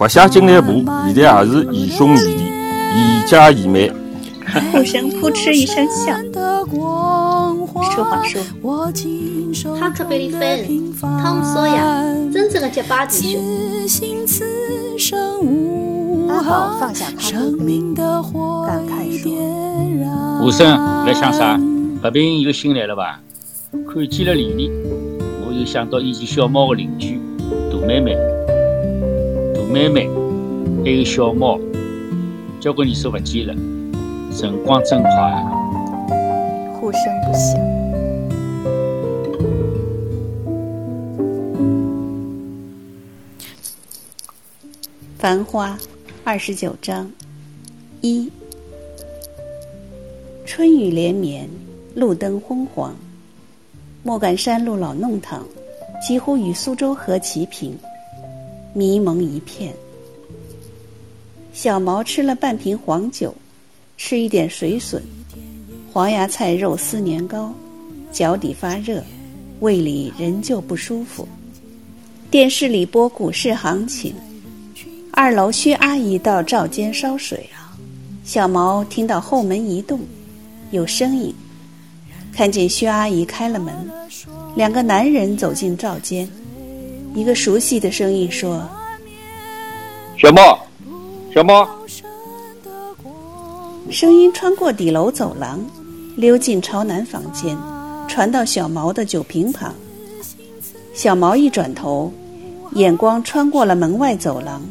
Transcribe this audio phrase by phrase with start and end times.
[0.00, 2.44] 不写进来部，现在也是义兄义弟，
[2.96, 3.92] 宜家宜妹。
[4.72, 6.16] 护生扑哧一声笑，
[7.92, 8.40] 说话说，
[9.78, 10.64] 汤特贝利芬，
[11.02, 12.02] 汤姆索亚，
[12.32, 13.36] 真正的结巴弟
[13.86, 14.08] 兄。
[16.30, 19.30] 阿宝放下汤壶，感慨说：
[20.40, 21.60] 护生在想啥？
[22.00, 23.20] 白平又新来了吧？
[23.92, 24.70] 看见了李丽，
[25.46, 27.20] 我又想到以前小猫的邻居
[27.70, 28.20] 大妹妹，大
[29.72, 30.10] 妹妹
[30.84, 31.56] 还有小猫，
[32.58, 33.54] 交关年数不见了。
[34.36, 35.48] 辰光真快啊！
[36.74, 37.56] 呼声不响。
[45.16, 45.78] 繁花
[46.24, 47.08] 二十九章
[48.00, 48.28] 一。
[50.44, 51.48] 春雨连绵，
[51.94, 52.92] 路灯昏黄。
[54.02, 55.46] 莫干山路老弄堂，
[56.04, 57.78] 几乎与苏州河齐平，
[58.72, 59.74] 迷蒙一片。
[61.52, 63.34] 小毛吃了半瓶黄酒。
[64.02, 65.02] 吃一点水笋，
[65.92, 67.52] 黄芽菜肉丝年糕，
[68.10, 69.04] 脚底发热，
[69.60, 71.28] 胃里仍旧不舒服。
[72.30, 74.14] 电视里播股市行情，
[75.12, 77.46] 二楼薛阿姨到灶间烧水，
[78.24, 80.00] 小毛听到后门一动，
[80.70, 81.34] 有声音，
[82.32, 83.74] 看见薛阿姨开了门，
[84.56, 86.26] 两个男人走进灶间，
[87.14, 88.62] 一个熟悉的声音说
[90.16, 90.58] ：“小毛，
[91.34, 91.68] 小毛。”
[93.90, 95.60] 声音穿过底楼走廊，
[96.16, 97.58] 溜进朝南房间，
[98.06, 99.74] 传到小毛的酒瓶旁。
[100.94, 102.12] 小毛一转头，
[102.74, 104.62] 眼光穿过了门外走廊，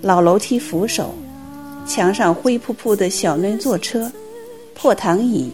[0.00, 1.14] 老楼梯扶手，
[1.86, 4.10] 墙上灰扑扑的小嫩坐车，
[4.74, 5.52] 破躺椅，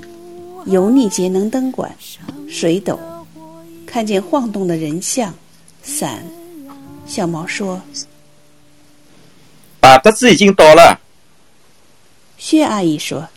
[0.67, 1.93] 油腻节能灯管，
[2.49, 2.97] 水斗，
[3.85, 5.35] 看见晃动的人像，
[5.83, 6.25] 伞。
[7.07, 7.83] 小毛说
[9.81, 11.01] ：“把德子已经到了。”
[12.39, 13.29] 薛阿姨说：“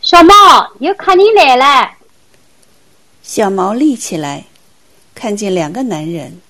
[0.00, 0.32] 小毛，
[0.80, 1.92] 有客人来了。”
[3.22, 4.44] 小毛立起来，
[5.14, 6.40] 看见两个男人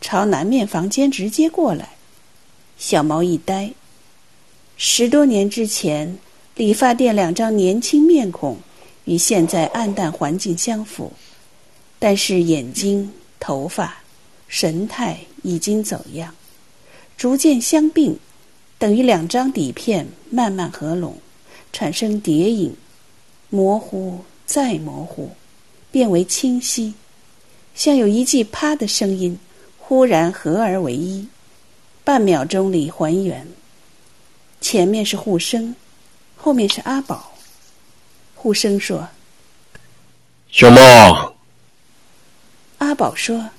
[0.00, 1.90] 朝南面房间直接过来。
[2.76, 3.72] 小毛一呆。
[4.76, 6.18] 十多年之前，
[6.56, 8.58] 理发店两张年轻面孔
[9.04, 11.12] 与现在暗淡环境相符，
[11.98, 13.96] 但是眼睛、头发、
[14.46, 16.32] 神态已经走样，
[17.16, 18.16] 逐渐相并。
[18.78, 21.16] 等于两张底片慢慢合拢，
[21.72, 22.72] 产生叠影，
[23.48, 25.32] 模糊再模糊，
[25.90, 26.94] 变为清晰，
[27.74, 29.36] 像有一记啪的声音
[29.76, 31.26] 忽然合而为一，
[32.04, 33.44] 半秒钟里还原。
[34.60, 35.74] 前面是护生，
[36.36, 37.32] 后面是阿宝。
[38.36, 39.08] 护生说
[40.48, 41.31] ：“小猫。”
[42.82, 43.50] 阿宝说：“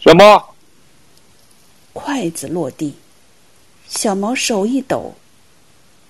[0.00, 0.56] 什么。”
[1.94, 2.96] 筷子落地。
[3.86, 5.14] 小毛手一抖，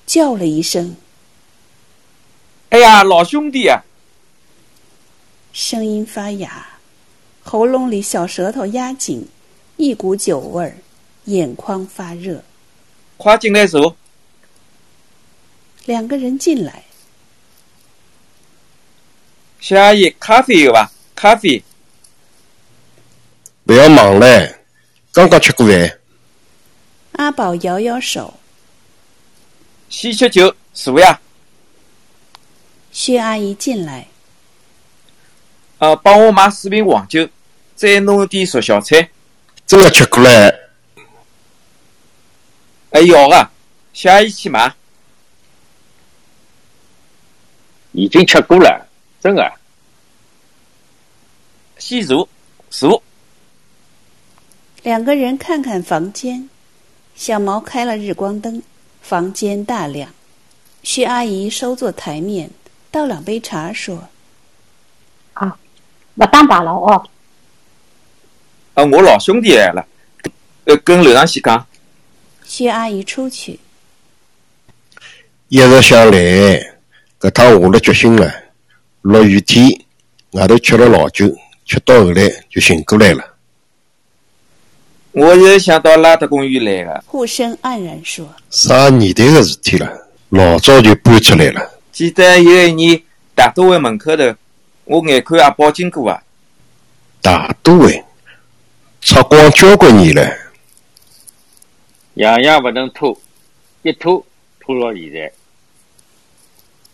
[0.07, 0.97] 叫了一声
[2.71, 3.83] ：“哎呀，老兄弟啊！”
[5.53, 6.79] 声音发哑，
[7.43, 9.29] 喉咙里小舌头压紧，
[9.77, 10.79] 一股酒味儿，
[11.27, 12.43] 眼眶发热。
[13.19, 13.95] 快进来坐。
[15.85, 16.85] 两个人进来。
[19.61, 20.91] 小阿姨，咖啡有吧？
[21.15, 21.63] 咖啡。
[23.67, 24.61] 不要忙嘞，
[25.11, 25.99] 刚刚吃过饭。
[27.13, 28.35] 阿宝摇摇手，
[29.89, 31.19] 先吃酒，坐呀。
[32.93, 34.07] 薛阿姨进来，
[35.79, 37.27] 呃，帮我买四瓶黄酒，
[37.75, 39.09] 再弄点熟小菜。
[39.67, 40.71] 真的吃过了？
[42.91, 43.51] 哎，要啊，
[43.95, 44.75] 小阿姨去买。
[47.93, 48.87] 已经吃过了，
[49.23, 49.53] 真的。
[51.79, 52.29] 先坐，
[52.69, 53.03] 坐。
[54.85, 56.51] 两个人看看房间。
[57.17, 58.63] 小毛开了日光灯，
[59.01, 60.11] 房间大亮。
[60.83, 62.51] 薛阿姨收坐台面，
[62.91, 64.07] 倒两杯茶，说
[65.33, 65.57] ：“啊，
[66.17, 67.09] 不打扰了哦。”
[68.75, 69.87] 啊，我老兄弟来了，
[70.65, 71.67] 呃，跟楼上去讲。
[72.45, 73.59] 薛阿姨出去，
[75.49, 76.19] 一直想来，
[77.19, 78.31] 搿趟下了决心了。
[79.01, 79.67] 落雨天，
[80.33, 83.34] 外头吃了老酒，吃到后来就醒过来了。
[85.15, 87.05] 我是想到拉德公寓来了。
[87.07, 90.09] 护生黯然说：“啥年代的事体了？
[90.31, 91.71] 老早就搬出来了。
[91.93, 93.01] 记得有一年
[93.33, 94.35] 大都会门口头，
[94.83, 96.21] 我眼看阿宝经过啊。
[97.23, 98.05] 大都会，
[99.01, 100.29] 拆光交关年了。
[102.15, 103.17] 样样不能拖，
[103.83, 104.27] 一拖
[104.59, 105.33] 拖到现在。”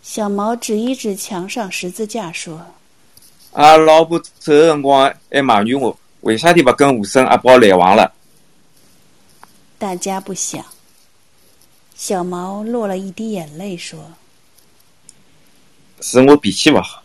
[0.03, 2.67] 小毛指一指墙上十字架说
[3.53, 8.13] ：“阿老婆走的辰光还埋怨我。”为啥地不跟武生阿宝来往了？
[9.77, 10.63] 大家不想。
[11.95, 14.11] 小毛落了一滴眼泪，说
[16.01, 17.03] ：“是我脾气不好。”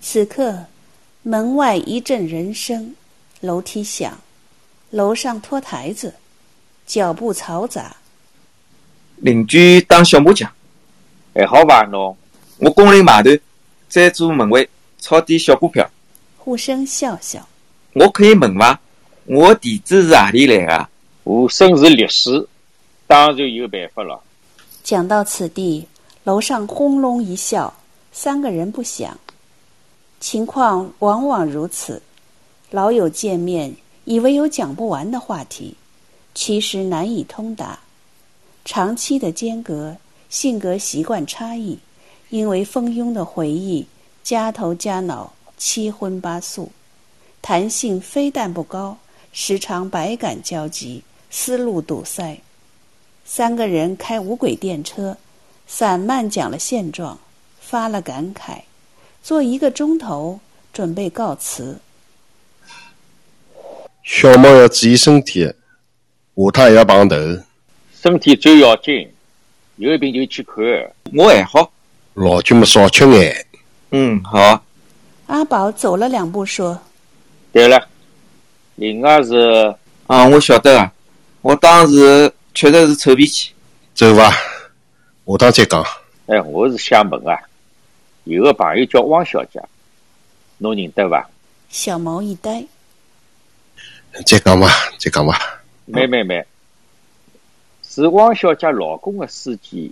[0.00, 0.66] 此刻，
[1.22, 2.94] 门外一阵人声，
[3.40, 4.18] 楼梯响，
[4.90, 6.14] 楼上拖台子，
[6.86, 7.96] 脚步嘈杂。
[9.16, 10.52] 邻居打小麻将，
[11.34, 11.82] 还好吧？
[11.90, 12.16] 侬
[12.58, 13.30] 我工龄码头
[13.88, 14.68] 再做门卫，
[14.98, 15.88] 炒点小股票。
[16.44, 17.46] 互生笑笑。
[17.92, 18.76] 我可以问吗？
[19.26, 20.88] 我地址是哪里来的？
[21.22, 22.48] 我生是律师，
[23.06, 24.20] 当然有办法了。
[24.82, 25.86] 讲到此地，
[26.24, 27.72] 楼上轰隆一笑，
[28.10, 29.16] 三个人不响。
[30.18, 32.02] 情况往往如此，
[32.72, 33.72] 老友见面，
[34.04, 35.76] 以为有讲不完的话题，
[36.34, 37.78] 其实难以通达。
[38.64, 39.96] 长期的间隔，
[40.28, 41.78] 性格习惯差异，
[42.30, 43.86] 因为蜂拥的回忆，
[44.24, 45.32] 加头加脑，
[45.64, 46.72] 七荤八素，
[47.40, 48.98] 弹性非但不高，
[49.32, 52.36] 时常百感交集，思路堵塞。
[53.24, 55.16] 三个人开无轨电车，
[55.68, 57.16] 散漫讲了现状，
[57.60, 58.62] 发了感慨，
[59.22, 60.40] 坐一个钟头，
[60.72, 61.78] 准备告辞。
[64.02, 67.16] 小猫要注意身体，下趟还要碰头。
[67.94, 69.08] 身体最要紧，
[69.76, 70.56] 有病就去看。
[71.14, 71.72] 我还好，
[72.14, 73.46] 老君们少吃眼。
[73.92, 74.60] 嗯，好。
[75.32, 76.78] 阿宝走了两步，说
[77.54, 77.88] ：“对了，
[78.74, 79.74] 另外是……
[80.06, 80.92] 啊，我晓得啊，
[81.40, 83.50] 我当时确实是臭脾气。
[83.94, 85.82] 走吧，下趟再讲。
[86.26, 87.40] 哎，我是想问啊，
[88.24, 89.58] 有个朋友叫汪小姐，
[90.58, 91.26] 侬认得伐？
[91.70, 92.62] 小毛一呆。
[94.26, 94.68] 再讲吧，
[94.98, 95.62] 再讲吧。
[95.86, 96.44] 没没没。
[97.82, 99.90] 是汪小姐老公的司机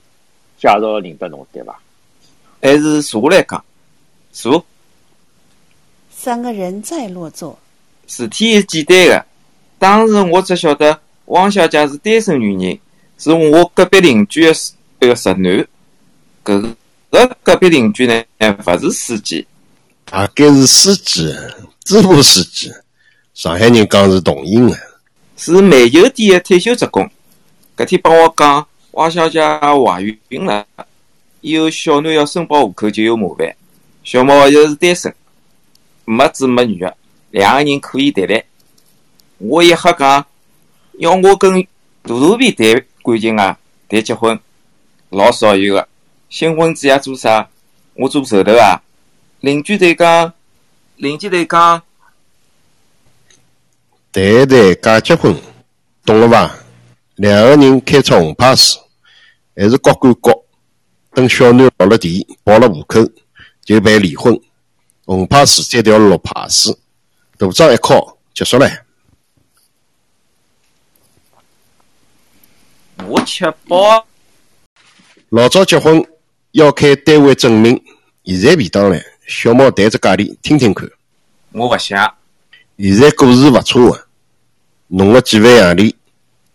[0.58, 1.80] 介绍认得侬对伐？
[2.60, 3.64] 还是坐下来讲？
[4.32, 4.62] 坐。
[6.22, 7.58] 三个人再落座。
[8.06, 9.26] 事体是简单的，
[9.78, 12.78] 当时我只晓得汪小姐是单身女人，
[13.16, 14.54] 是我隔壁邻居的
[15.00, 15.66] 一个侄女。
[16.44, 16.76] 搿
[17.10, 19.46] 个隔壁邻居呢，勿是司机，
[20.04, 21.34] 大概是司机，
[21.84, 22.70] 支部司机。
[23.32, 24.76] 上海人讲是同音的，
[25.38, 27.10] 是煤油店的退休职工。
[27.78, 30.66] 搿天帮我讲，汪小姐怀孕了，
[31.40, 33.56] 以后小囡要申报户口就有麻烦。
[34.04, 35.14] 小毛又是单身，
[36.10, 36.96] 没子没女的，
[37.30, 38.42] 两个人可以谈谈。
[39.38, 40.26] 我一瞎讲，
[40.98, 41.62] 要我跟
[42.02, 43.56] 大肚皮谈感情啊，
[43.88, 44.36] 谈结婚，
[45.10, 45.86] 老少有的。
[46.28, 47.48] 新婚子夜做啥？
[47.94, 48.82] 我做寿头啊。
[49.38, 50.34] 邻居在讲，
[50.96, 51.80] 邻居在讲，
[54.10, 55.36] 谈谈假结婚，
[56.04, 56.50] 懂了伐？
[57.14, 58.80] 两个人开出红牌时，
[59.54, 60.32] 还是各管各。
[61.12, 63.00] 等小囡落了地，报了户口，
[63.64, 64.36] 就办离婚。
[65.10, 66.72] 红牌时再调绿牌时，
[67.36, 68.70] 大章一敲，结束了。
[73.08, 74.06] 我吃饱。
[75.30, 76.00] 老早结婚
[76.52, 77.82] 要开单位证明，
[78.24, 79.00] 现在便当了。
[79.26, 80.88] 小猫谈只价钿，听听看。
[81.50, 82.14] 我勿想。
[82.78, 84.06] 现在股市勿错个，
[84.86, 85.92] 弄个几万洋钿。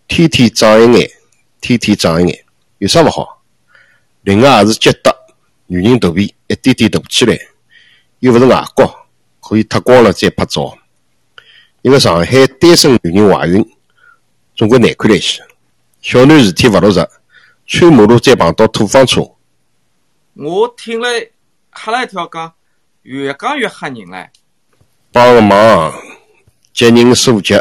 [0.07, 1.11] 天天涨一眼，
[1.59, 2.45] 天天涨一眼，
[2.77, 3.43] 有啥勿好？
[4.21, 5.13] 另外也是积德，
[5.67, 7.37] 女人肚皮一点点大起来，
[8.25, 8.91] 又勿是外国，
[9.39, 10.75] 可以脱光了再拍照。
[11.83, 13.63] 一个上海单身女人怀孕，
[14.55, 15.43] 总归难看了些。
[16.01, 17.07] 小囡事体勿落实，
[17.67, 19.21] 穿马路再碰到土方车。
[20.33, 21.07] 我听了
[21.71, 22.51] 吓了一跳，讲
[23.03, 24.27] 越讲越吓人唻。
[25.11, 25.93] 帮个忙，
[26.73, 27.53] 急人所急，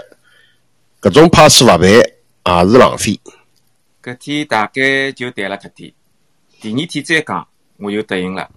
[1.02, 1.80] 搿种派事勿办。
[1.82, 3.20] 也是浪费。
[4.02, 5.92] 搿天大概就谈了搿点，
[6.58, 7.46] 第二天再讲，
[7.76, 8.50] 我就答应了。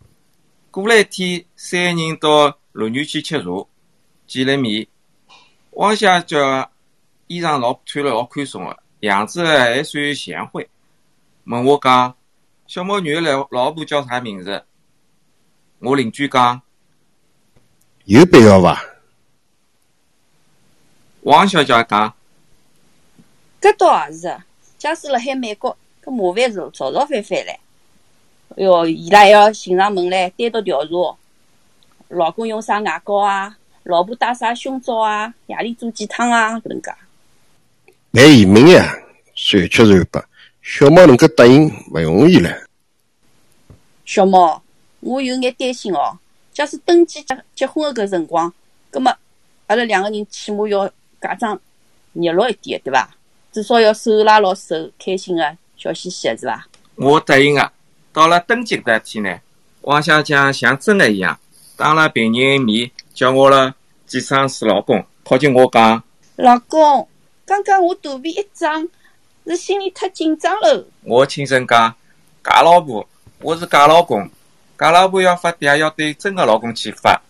[0.78, 3.68] 过了一天，三人到鹿园去吃茶，
[4.28, 4.86] 见了面。
[5.72, 6.38] 汪小姐
[7.26, 10.70] 衣裳老穿了老宽松个，样子还算贤惠。
[11.46, 12.16] 问我讲，
[12.68, 14.64] 小毛女的老老婆叫啥名字？
[15.80, 16.62] 我邻居讲，
[18.06, 18.80] 有必要伐？
[21.22, 22.14] 汪小姐讲。
[23.60, 24.38] 搿倒也是，
[24.78, 27.58] 假使辣海美国，搿麻烦事早早翻翻唻。
[28.58, 31.18] 哎哟，伊拉还要寻上门来单独调查，
[32.08, 33.56] 老公用啥牙膏啊？
[33.84, 35.32] 老婆戴啥胸罩啊？
[35.46, 36.60] 夜里做几趟啊？
[36.62, 36.92] 搿能介。
[38.10, 38.98] 蛮移民呀，
[39.36, 40.26] 算吃算白，
[40.64, 42.64] 小猫能够答应，勿容易唻。
[44.04, 44.64] 小猫，
[45.02, 46.18] 我有眼担心哦。
[46.52, 48.52] 假使登记结结婚的搿辰光，
[48.90, 49.16] 葛末
[49.68, 51.60] 阿拉两个人起码要假装
[52.14, 53.08] 热络一点，对伐？
[53.52, 56.68] 至少要手拉牢手，开心个，笑嘻嘻个，是伐？
[56.96, 57.72] 我答应个。
[58.18, 59.40] 到了登记搿天呢，
[59.82, 61.38] 汪小姐像真的一样，
[61.76, 63.76] 当了别人面叫我了
[64.08, 66.04] 几声是老公，靠近我讲
[66.36, 67.08] ：“老公，
[67.46, 68.88] 刚刚我肚皮一胀，
[69.46, 70.84] 是心里太紧张了。
[71.04, 71.94] 我轻声讲
[72.44, 73.08] ：“假老婆，
[73.44, 74.28] 我是假老公，
[74.80, 77.22] 假老婆要发嗲，要对真的老公去发。”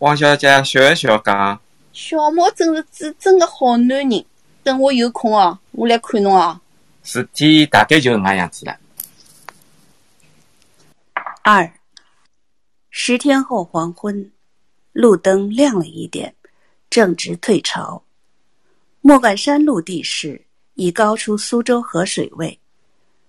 [0.00, 1.60] 王小姐笑一笑讲
[1.92, 4.24] ：“小毛真是至真的好男人。
[4.62, 6.58] 等我有空哦，我来看侬哦。”
[7.04, 8.74] 事体大概就是那样子了。
[11.48, 11.72] 二
[12.90, 14.32] 十天后黄昏，
[14.90, 16.34] 路灯亮了一点，
[16.90, 18.02] 正值退潮。
[19.00, 22.58] 莫干山路地势已高出苏州河水位，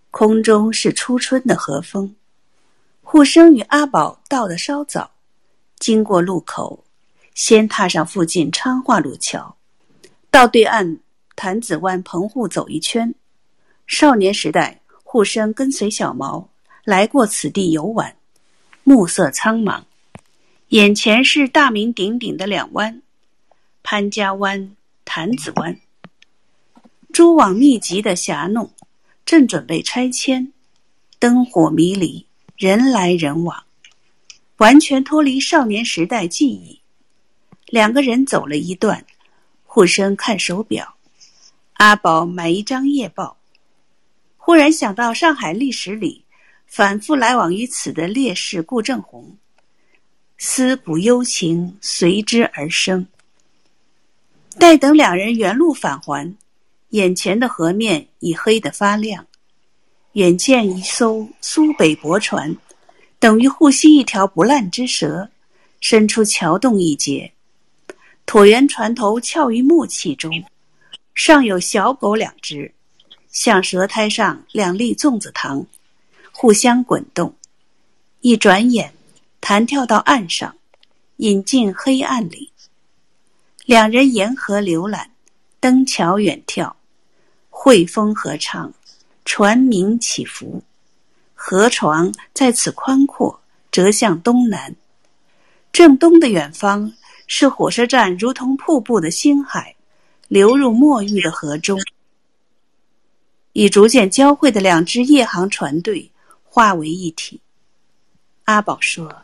[0.10, 2.16] 空中是初春的和风。
[3.04, 5.12] 沪生与阿宝到的稍早，
[5.78, 6.84] 经过路口，
[7.36, 9.56] 先踏上附近昌化路桥，
[10.32, 11.00] 到对岸
[11.36, 13.14] 潭子湾棚户走一圈。
[13.86, 16.50] 少年时代，沪生跟随小毛
[16.88, 18.16] 来过此地游玩，
[18.86, 19.84] 暮色苍茫，
[20.70, 23.02] 眼前是大名鼎鼎的两湾：
[23.84, 24.74] 潘家湾。
[25.04, 25.82] 潭子湾，
[27.12, 28.72] 蛛网密集的峡弄，
[29.26, 30.54] 正准备拆迁，
[31.20, 32.26] 灯火迷离，
[32.56, 33.66] 人来人往，
[34.56, 36.80] 完全脱离少年时代记忆。
[37.66, 39.06] 两个人走了一段，
[39.66, 40.96] 互生看手表，
[41.74, 43.36] 阿宝买一张夜报，
[44.38, 46.24] 忽然想到上海历史里
[46.68, 49.36] 反复来往于此的烈士顾正红，
[50.38, 53.08] 思古幽情随之而生。
[54.60, 56.36] 待等两人原路返还，
[56.90, 59.26] 眼前的河面已黑得发亮。
[60.14, 62.56] 远见一艘苏北驳船，
[63.20, 65.30] 等于护溪一条不烂之蛇，
[65.80, 67.32] 伸出桥洞一截。
[68.26, 70.44] 椭圆船头翘于木器中，
[71.16, 72.72] 上有小狗两只，
[73.32, 75.66] 像蛇胎上两粒粽子糖，
[76.40, 77.34] 互相滚动。
[78.22, 78.94] 一转眼，
[79.42, 80.56] 弹跳到岸上，
[81.16, 82.52] 引进黑暗里。
[83.66, 85.10] 两人沿河浏览，
[85.60, 86.72] 登桥远眺，
[87.50, 88.72] 汇风合唱，
[89.26, 90.62] 船鸣起伏。
[91.34, 93.42] 河床在此宽阔，
[93.72, 94.76] 折向东南。
[95.74, 96.94] 正东的远方
[97.26, 99.76] 是火车站，如同瀑布的星海，
[100.28, 101.80] 流入墨玉的河中。
[103.54, 106.12] 已逐渐交汇的两支夜航船队
[106.58, 107.40] 化为一体。
[108.46, 109.16] 阿宝说：“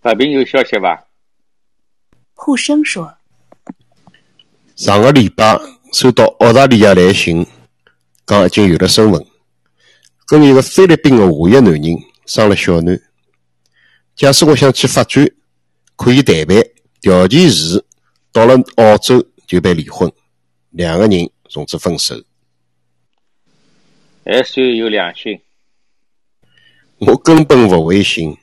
[0.00, 1.04] 那边有消息吧？”
[2.32, 3.14] 护生说
[4.74, 5.60] ：“上个礼拜
[5.92, 7.46] 收到澳大利亚来信，
[8.26, 9.22] 讲已经有了身份，
[10.24, 11.82] 跟一个菲律宾的华裔男人
[12.24, 12.98] 生了小囡。
[14.16, 15.30] 假使我想去发展，
[15.94, 16.56] 可以谈判，
[17.02, 17.84] 条件是
[18.32, 20.10] 到了澳洲就办离婚，
[20.70, 22.14] 两个人从此分手。
[24.24, 25.38] 还算有良心。
[27.00, 28.36] 我根本不会信，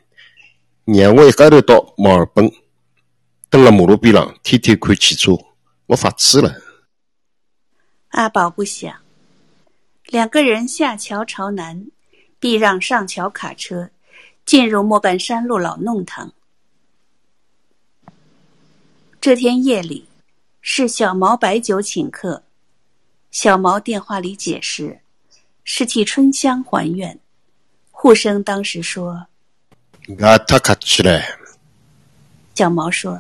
[0.86, 2.52] 让我一家头到墨尔本。”
[3.50, 5.32] 蹲辣马路边上，天天看汽车，
[5.86, 6.54] 我发痴了。
[8.10, 8.94] 阿宝不想。
[10.08, 11.88] 两个人下桥朝南，
[12.40, 13.90] 避让上桥卡车，
[14.46, 16.34] 进入莫干山路老弄堂。
[19.22, 20.08] 这天夜里，
[20.62, 22.44] 是小毛摆酒请客。
[23.32, 25.00] 小毛电话里解释，
[25.64, 27.20] 是替春香还愿。
[28.00, 29.26] 护生当时说
[30.22, 31.20] ：“俺太客气了。”
[32.54, 33.20] 小毛说。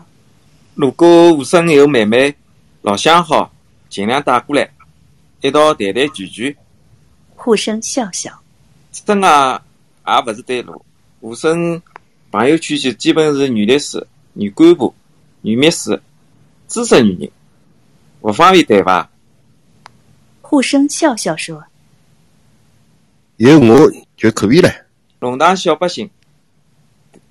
[0.75, 2.35] 如果护生有妹妹
[2.83, 3.51] 老相好，
[3.89, 4.69] 尽量带过来，
[5.41, 6.55] 一道谈谈聚聚。
[7.35, 8.39] 护生笑笑，
[8.91, 9.59] 真啊，
[10.05, 10.85] 也不是对路。
[11.21, 11.81] 护生
[12.29, 14.93] 朋友圈就基本是女律师、女干部、
[15.41, 15.99] 女秘书、
[16.67, 17.31] 资深女人，
[18.21, 19.09] 不方便对吧？
[20.43, 21.63] 护生笑笑说
[23.37, 24.69] ：“有我就可以了。”
[25.19, 26.09] 弄堂小百姓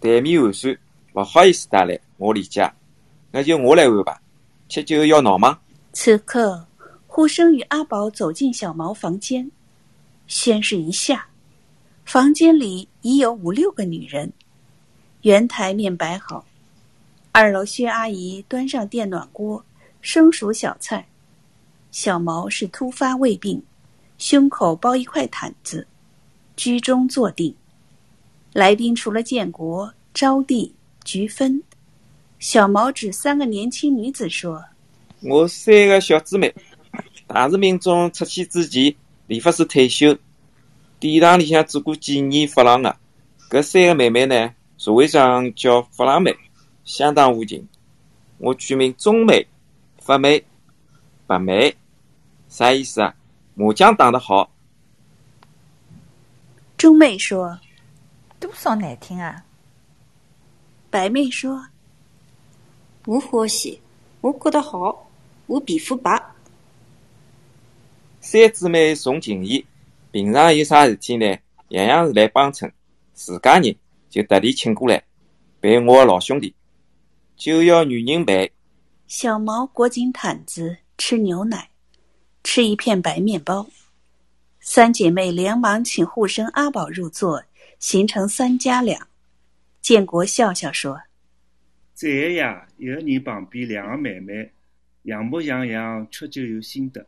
[0.00, 0.76] 台面寒酸，
[1.12, 2.72] 不好意思带来，我理解。
[3.30, 4.18] 那就我来安排，
[4.68, 5.58] 吃酒要闹吗？
[5.92, 6.66] 此刻，
[7.06, 9.50] 呼声与阿宝走进小毛房间，
[10.26, 11.26] 先是一下，
[12.04, 14.32] 房间里已有五六个女人，
[15.22, 16.44] 圆台面摆好，
[17.32, 19.64] 二楼薛阿姨端上电暖锅，
[20.00, 21.06] 生熟小菜，
[21.90, 23.62] 小毛是突发胃病，
[24.18, 25.86] 胸口包一块毯子，
[26.56, 27.54] 居中坐定。
[28.52, 30.70] 来宾除了建国、招娣、
[31.04, 31.62] 菊芬。
[32.38, 34.64] 小毛指三个年轻女子说
[35.22, 36.54] ：“我三个小姊妹，
[37.26, 38.94] 大市民中出去之前，
[39.26, 40.16] 理发师退休，
[40.98, 42.96] 殿堂里向做过几年发廊的。
[43.50, 46.34] 搿三个妹妹呢，社会上叫发廊妹，
[46.84, 47.66] 相当无情。
[48.38, 49.46] 我取名中妹、
[49.98, 50.44] 发妹、
[51.26, 51.74] 白妹，
[52.48, 53.14] 啥意思啊？
[53.54, 54.50] 麻将打得好。”
[56.76, 57.58] 中妹说
[58.38, 59.44] ：“多少难听啊！”
[60.90, 61.66] 白妹说。
[63.06, 63.80] 我欢喜，
[64.20, 65.08] 我觉得好。
[65.46, 66.20] 我皮肤白。
[68.20, 69.64] 三姊妹重情义，
[70.10, 71.24] 平常有啥事体呢，
[71.68, 72.70] 样样是来帮衬。
[73.14, 73.74] 自家人
[74.10, 75.02] 就特地请过来
[75.60, 76.52] 陪我的老兄弟，
[77.36, 78.52] 就要女人陪。
[79.06, 81.70] 小毛裹紧毯子吃牛奶，
[82.42, 83.64] 吃一片白面包。
[84.68, 87.40] 三姐妹连忙请护生阿宝入座，
[87.78, 89.06] 形成三家两。
[89.80, 91.00] 建国笑笑说
[91.94, 94.52] ：“在个呀，一个人旁边两个妹妹，
[95.04, 97.06] 样模样样，吃就有心得。”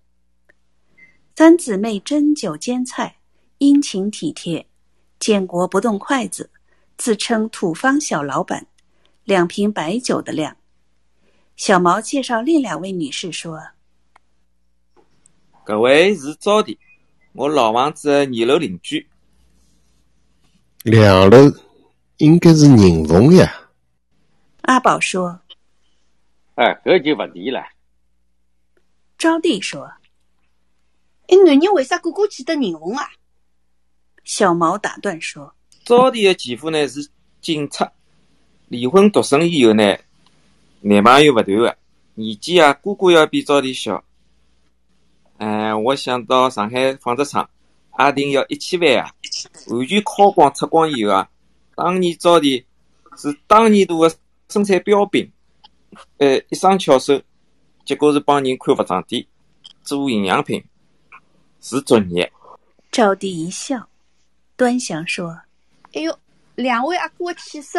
[1.34, 3.16] 三姊妹斟酒煎菜，
[3.58, 4.64] 殷勤体贴。
[5.18, 6.48] 建国不动筷子，
[6.96, 8.68] 自称土方小老板，
[9.24, 10.56] 两瓶白酒的量。
[11.56, 13.60] 小毛介绍另两位女士说
[15.66, 16.78] ：“各位是招娣，
[17.38, 19.07] 我老房子的二楼邻居。
[20.83, 21.38] 两楼
[22.16, 23.68] 应该是宁凤呀。”
[24.62, 25.40] 阿宝说
[26.57, 27.62] ：“哎，搿就勿对了。”
[29.16, 29.88] 招娣说
[31.28, 33.09] ：“一男人为啥个个记得宁凤啊？”
[34.25, 35.54] 小毛打断说
[35.87, 37.09] ：“招娣的前夫呢是
[37.40, 37.92] 警察，
[38.66, 39.97] 离婚独身以后呢。”
[40.83, 41.78] 男朋友勿断的，
[42.14, 44.04] 年纪啊，个个要比招娣小。
[45.38, 47.49] 哎，我想到上海纺织厂，
[47.92, 49.11] 阿定要一千万啊，
[49.68, 51.28] 完全敲光拆光以后啊，
[51.75, 52.66] 当年招的
[53.16, 54.14] 是当年度的
[54.49, 55.30] 生产标兵，
[56.18, 57.21] 呃，一双巧手，
[57.85, 59.25] 结果是帮人看服装店，
[59.83, 60.62] 做营养品，
[61.61, 62.30] 是作业。
[62.90, 63.88] 招娣一笑，
[64.57, 65.30] 端详说
[65.95, 66.18] ：“哎哟，
[66.57, 67.78] 两位阿哥的气色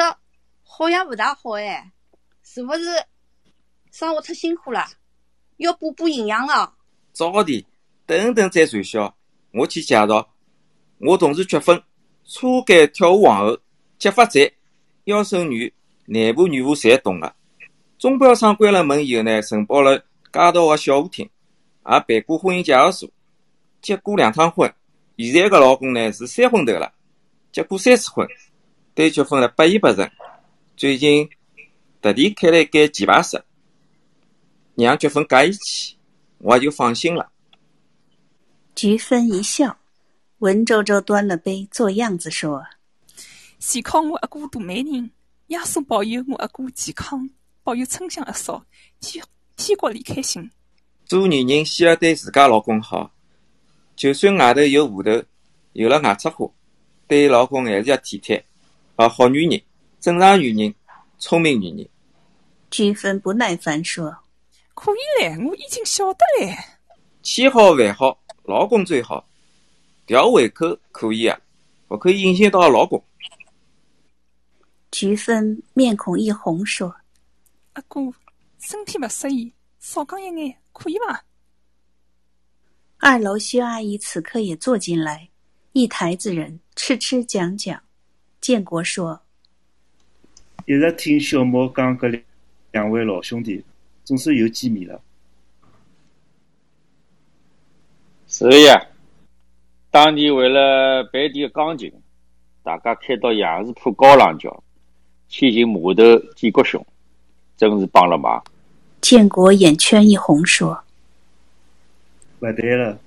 [0.64, 1.92] 好像不大好哎。”
[2.42, 2.84] 是不是
[3.92, 4.84] 生活太辛苦了？
[5.58, 6.74] 要补补营养了。
[7.20, 7.62] 早点，
[8.06, 9.14] 等等再传销。
[9.52, 10.30] 我去介绍，
[11.00, 11.84] 我同事菊芬，
[12.24, 13.60] 车间跳舞皇后，
[13.98, 14.50] 结发财，
[15.04, 15.70] 腰身软，
[16.06, 17.36] 男部女仆侪懂个。
[17.98, 21.30] 钟表厂关了门以后呢，承包了街道个小舞厅，
[21.86, 23.10] 也办过婚姻介绍所，
[23.82, 24.74] 结过两趟婚。
[25.18, 26.94] 现在个老公呢是三婚头了，
[27.52, 28.26] 结过三次婚，
[28.96, 30.10] 对菊芬呢百依百顺。
[30.78, 31.30] 最近。
[32.02, 33.44] 特地开了一间棋牌室，
[34.76, 35.98] 让菊芬介意去，
[36.40, 37.32] 我也就放心了。
[38.76, 39.78] 菊芬一笑，
[40.40, 42.66] 文绉绉端了杯，做样子说
[43.60, 45.12] ：“全靠我阿哥大美人，
[45.48, 47.30] 耶稣保佑我阿哥健康，
[47.64, 48.64] 保佑春香阿嫂，
[49.00, 49.24] 天
[49.56, 50.50] 天国里开心。”
[51.06, 53.12] 做女人先要对自家老公好，
[53.96, 55.24] 就算外头有户头，
[55.74, 56.52] 有了外出花，
[57.08, 58.44] 对老公还是要体贴。
[58.96, 59.62] 啊，好女人，
[60.00, 60.74] 正常女人。
[61.22, 61.86] 聪明女人，
[62.72, 64.16] 菊芬不耐烦说
[64.80, 66.56] ：“可以嘞，我已经晓得嘞。
[67.22, 69.28] 千好万好，老公最好。
[70.06, 71.38] 调胃口可以啊，
[71.90, 73.04] 不可以影响到老公。”
[74.90, 76.96] 菊芬面孔一红说
[77.74, 78.00] ：“阿哥，
[78.60, 81.26] 身体不适宜，少讲一眼，可以吧？”
[83.00, 85.30] 二楼薛阿姨此刻也坐进来，
[85.74, 87.84] 一台子人吃吃讲讲。
[88.40, 89.22] 建国说。
[90.66, 92.24] 一直听小毛讲搿两
[92.72, 93.64] 两位老兄弟，
[94.10, 95.00] 总算有见面了。
[98.28, 98.88] 是呀，
[99.92, 101.94] 当年为了办点钢琴，
[102.64, 104.64] 大家开到杨氏浦高浪桥，
[105.28, 106.84] 去寻码头建国兄，
[107.56, 108.44] 真是帮了忙。
[109.00, 110.84] 建国眼圈一红说
[112.40, 112.98] ：“不对了，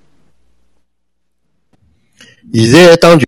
[2.53, 3.27] 现在当局。”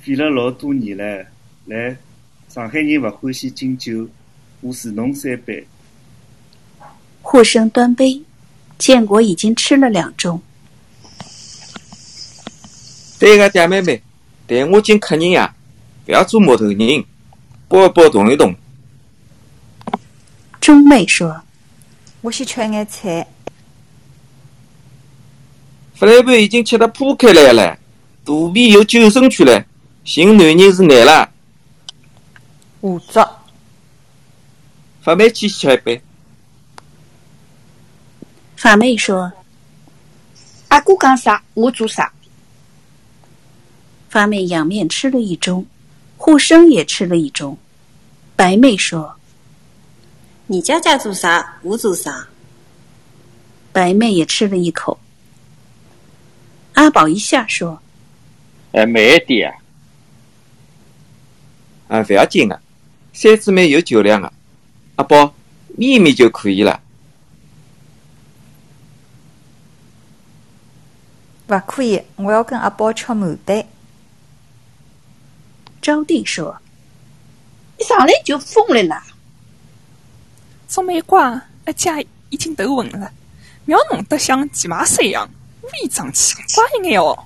[0.00, 1.26] 费了老多年了，
[1.66, 1.94] 来，
[2.48, 4.08] 上海人勿欢喜敬酒，
[4.62, 5.66] 我侍弄三杯。
[7.20, 8.22] 护生端杯，
[8.78, 10.40] 建国已经吃了两盅。
[13.18, 14.02] 对个嗲妹妹，
[14.46, 15.54] 带我敬客人呀，
[16.06, 17.04] 不要做木头人，
[17.68, 18.54] 抱一抱，动一动。
[20.62, 21.42] 钟妹说
[22.22, 23.26] ：“我先吃眼菜。”
[25.94, 27.78] 弗莱盘已经吃得铺开来了，
[28.24, 29.66] 肚皮有救生圈了。
[30.04, 31.30] 寻男人是难了，
[32.80, 33.36] 胡作。
[35.02, 36.02] 发妹去吃一杯。
[38.56, 39.32] 发妹说
[40.68, 42.12] ：“阿哥讲啥，我做啥。”
[44.08, 45.64] 发妹仰面吃了一盅，
[46.16, 47.56] 护生也吃了一盅。
[48.34, 49.14] 白妹说
[50.48, 52.26] ：“你家家做啥，我做啥。”
[53.72, 54.98] 白妹也吃了一口。
[56.72, 57.80] 阿宝一下说
[58.72, 59.54] ：“哎，慢一点
[61.90, 62.60] 啊。”啊，不要紧的，
[63.12, 64.32] 三姊妹有酒量的，
[64.94, 65.34] 阿宝
[65.76, 66.80] 眯眯就可以了。
[71.48, 73.66] 勿可以，我要跟阿宝吃牡丹。
[75.82, 76.56] 招娣说
[77.80, 78.94] ：“上来就疯了呢。
[80.68, 81.30] 钟美瓜，
[81.64, 83.10] 阿姐已经头昏了，
[83.64, 85.28] 不要弄得像骑马师一样
[85.62, 87.18] 乌烟瘴气，乖一眼哦。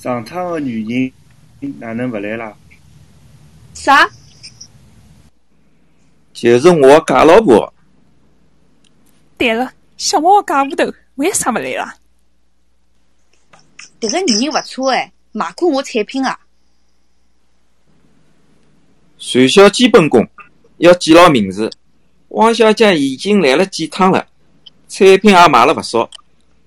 [0.00, 1.12] 上趟的女人
[1.60, 2.54] 哪能勿来啦？
[3.74, 4.08] 啥？
[6.32, 7.72] 就是我假老婆。
[9.36, 10.84] 对了，小猫假糊头
[11.16, 11.94] 为啥勿来啦？
[14.00, 16.40] 迭个女人勿错哎，买过我产品啊。
[19.18, 20.26] 传销基本功
[20.78, 21.70] 要记牢名字。
[22.28, 24.26] 汪小姐已经来了几趟了，
[24.88, 26.08] 产品也买了勿少，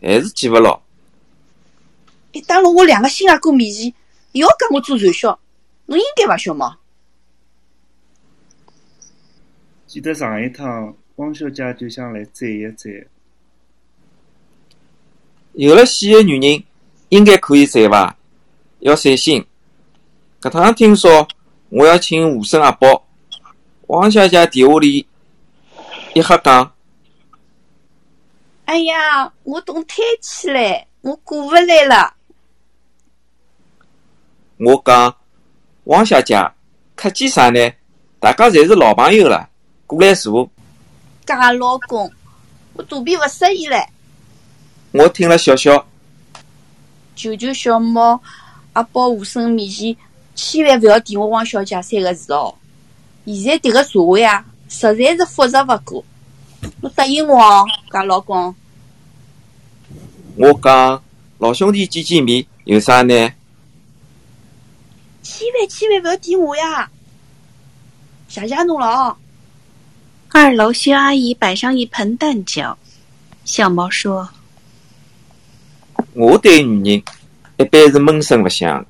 [0.01, 0.79] 还是记勿牢。
[2.32, 3.93] 你当了我两个新阿哥面前，又
[4.41, 5.38] 要跟我做传销，
[5.86, 6.76] 侬应该伐，小猫？
[9.86, 12.91] 记得上一趟，汪小姐就想来赞一赞。
[15.54, 16.63] 有了戏的女人，
[17.10, 18.17] 应该可以赞伐？
[18.80, 19.46] 要散心。
[20.41, 21.28] 搿趟听说
[21.69, 23.06] 我要请武生阿宝，
[23.88, 25.08] 汪小姐电话里
[26.15, 26.74] 一瞎讲。
[28.65, 32.15] 哎呀，我动胎气唻，我过勿来了。
[34.65, 35.13] 我讲，
[35.84, 36.38] 王小姐，
[36.95, 37.60] 客气啥呢？
[38.17, 39.49] 大家侪是老朋友了。
[39.86, 40.49] 过来坐。
[41.26, 42.10] 假老公，
[42.71, 43.86] 我肚皮勿适意唻。
[44.91, 45.86] 我听了笑笑。
[47.13, 48.21] 求求小猫，
[48.71, 49.97] 阿宝武生面前，
[50.34, 52.56] 千万勿要提我王小姐三个字哦。
[53.26, 56.06] 现在迭个社会啊，实在是复杂勿过。
[56.80, 58.56] 侬答应我哦，假老公。
[60.38, 61.04] 我讲，
[61.39, 63.34] 老兄弟见见面有啥呢？
[65.23, 66.89] 千万千万勿要提我呀！
[68.27, 69.17] 谢谢侬了哦。
[70.29, 72.75] 二楼，薛阿姨摆上一盆蛋饺。
[73.45, 74.27] 小毛说
[76.13, 77.03] ：“我对女人
[77.57, 78.86] 一般是闷声勿响，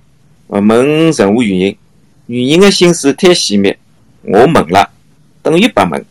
[0.47, 1.77] 勿问任何原因。
[2.25, 3.75] 女人的心思太细密，
[4.21, 4.89] 我问了
[5.41, 6.05] 等于白问。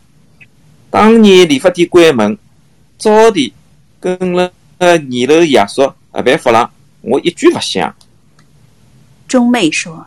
[0.91, 2.37] 当年理发店关门，
[2.99, 3.51] 早点
[3.99, 7.93] 跟了二楼爷叔合办发廊，我一句勿响。”
[9.27, 10.05] 钟妹说：“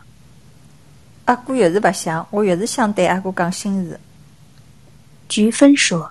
[1.27, 3.99] 阿哥越是勿想，我越是想对阿哥讲心事。”
[5.27, 6.09] 菊芬说：“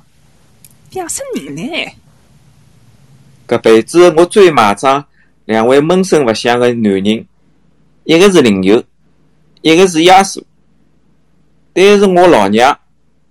[0.91, 1.93] 变什人呢？
[3.49, 5.03] 搿辈子我最买账
[5.47, 7.27] 两位闷声勿响的男人，
[8.05, 8.83] 一个是林友，
[9.63, 10.45] 一个是亚叔。
[11.73, 12.79] 但是我老娘，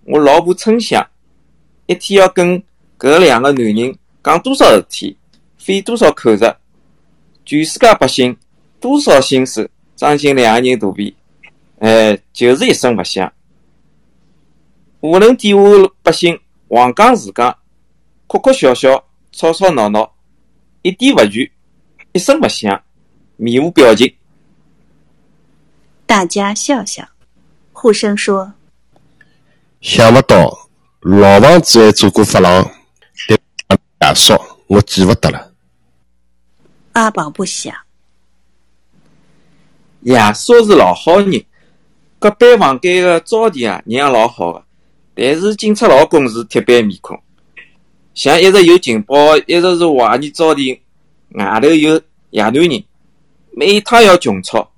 [0.06, 1.06] 我老婆春香，
[1.86, 2.62] 一天要跟
[2.98, 5.15] 搿两个男人讲多少事体，
[5.58, 6.58] 费多少口舌，
[7.45, 8.36] 全世界百姓
[8.80, 11.15] 多少心思装进两个人肚皮，
[11.79, 13.31] 哎，就是一声勿响。”
[15.01, 15.57] 无论底下
[16.01, 17.55] 百姓黄讲自家，
[18.27, 20.15] 哭哭笑笑，吵吵闹闹，
[20.81, 21.51] 一点勿全，
[22.13, 22.81] 一声勿响，
[23.35, 24.15] 面无表情。
[26.07, 27.07] 大家笑笑，
[27.71, 28.53] 互声说
[29.81, 30.69] ：“想不到
[31.01, 32.63] 老房子还做过发廊，
[33.27, 33.39] 对
[33.99, 34.33] 大叔，
[34.67, 35.51] 我记不得了。”
[36.93, 37.75] 阿宝不想。
[40.03, 41.43] 亚叔是老好人，
[42.25, 44.63] 隔壁房间个招娣啊，人也老好个。
[45.13, 47.21] 但是警察老公是铁板面孔，
[48.15, 50.79] 像一直有情报，一直是怀疑招娣
[51.33, 52.83] 外头有野男人，
[53.51, 54.71] 每趟要穷吵，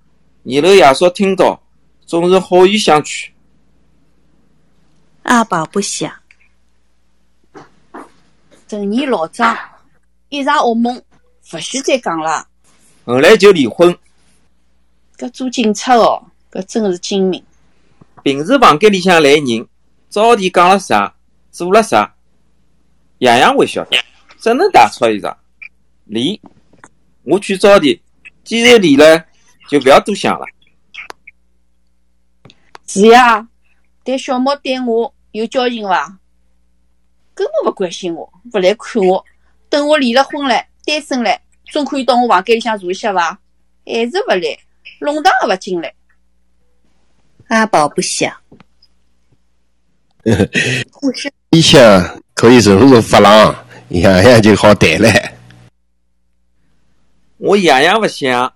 [0.43, 1.57] 二楼爷叔听到
[2.05, 3.31] 总是好言相劝。
[5.23, 6.11] 阿宝不想，
[8.67, 9.57] 陈年老张
[10.27, 11.01] 一场噩梦，
[11.53, 12.45] 勿许再讲了。
[13.05, 13.97] 后来就离婚。
[15.17, 16.21] 搿做警察哦，
[16.57, 17.43] 搿真是精明。
[18.23, 19.67] 平时房间里向来人。
[20.09, 21.13] 早地讲了啥，
[21.51, 22.15] 做了啥，
[23.19, 23.97] 样样会晓得，
[24.39, 25.37] 只能大吵一场。
[26.05, 26.41] 离，
[27.23, 27.99] 我去早点，
[28.45, 29.25] 既然离了，
[29.69, 30.45] 就不要多想了。
[32.87, 33.47] 是呀，
[34.05, 36.17] 但小猫对我有交情伐？
[37.35, 39.23] 根本勿关心我，勿来看我。
[39.69, 43.37] 等我离了婚了，单身了，总可以到我房间里向坐一下伐？
[43.85, 44.57] 还是勿来，
[45.01, 45.93] 弄堂也勿进来。
[47.47, 48.33] 阿宝不想。
[50.91, 53.55] 护士，里向可以揉揉发廊，
[53.89, 55.09] 样样就好谈了。
[57.37, 58.53] 我样样勿想。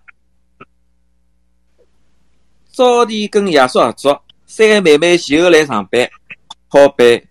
[2.74, 6.10] 早点跟爷叔合作，三个妹妹前后来上班，
[6.68, 7.22] 好办。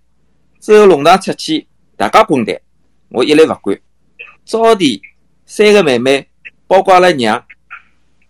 [0.61, 2.59] 之后弄堂出去，大家滚蛋，
[3.09, 3.79] 我一律勿管。
[4.45, 4.99] 早点
[5.45, 6.27] 三个妹妹，
[6.67, 7.43] 包括阿拉娘，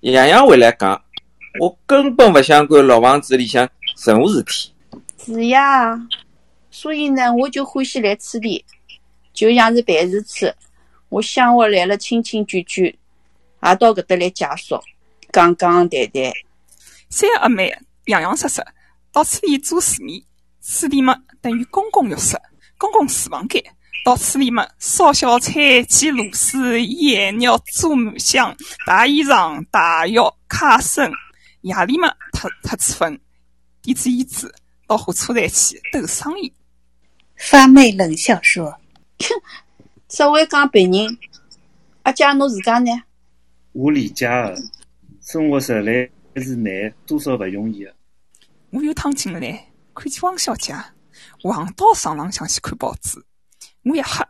[0.01, 1.01] 样样会来讲，
[1.59, 3.69] 我根本勿想管老房子里向
[4.05, 4.73] 任何事体。
[5.25, 6.01] 是呀，
[6.71, 8.65] 所以呢，我就欢喜来此地，
[9.33, 10.47] 就像是办事处。
[11.09, 14.81] 我想我来了，亲亲眷眷，也到搿搭来借宿，
[15.33, 16.33] 讲讲谈谈。
[17.09, 18.65] 三阿妹洋洋洒洒，
[19.13, 20.23] 到此地做事面，
[20.61, 22.41] 此地嘛等于公共浴室、
[22.79, 23.63] 公共厨房间。
[24.03, 31.13] 到此里嘛，烧小菜、煎螺丝、腌肉、做满香、汏衣裳、汏浴、擦身。
[31.63, 33.21] 夜里嘛，特特子粉、
[33.83, 34.55] 点支烟子，
[34.87, 36.53] 到火车站去斗生意。
[37.37, 38.71] 发妹冷笑说
[39.21, 39.29] ：“哼，
[40.09, 41.19] 只会讲别人。
[42.03, 42.91] 阿姐，侬自家呢？
[43.73, 44.57] 我理解的，
[45.21, 47.95] 生活实在是难，多少勿容易的。
[48.71, 49.41] 我有趟进来，
[49.95, 50.75] 看见汪小姐，
[51.43, 53.23] 横到床浪向去看报纸。
[53.83, 54.27] 我一吓，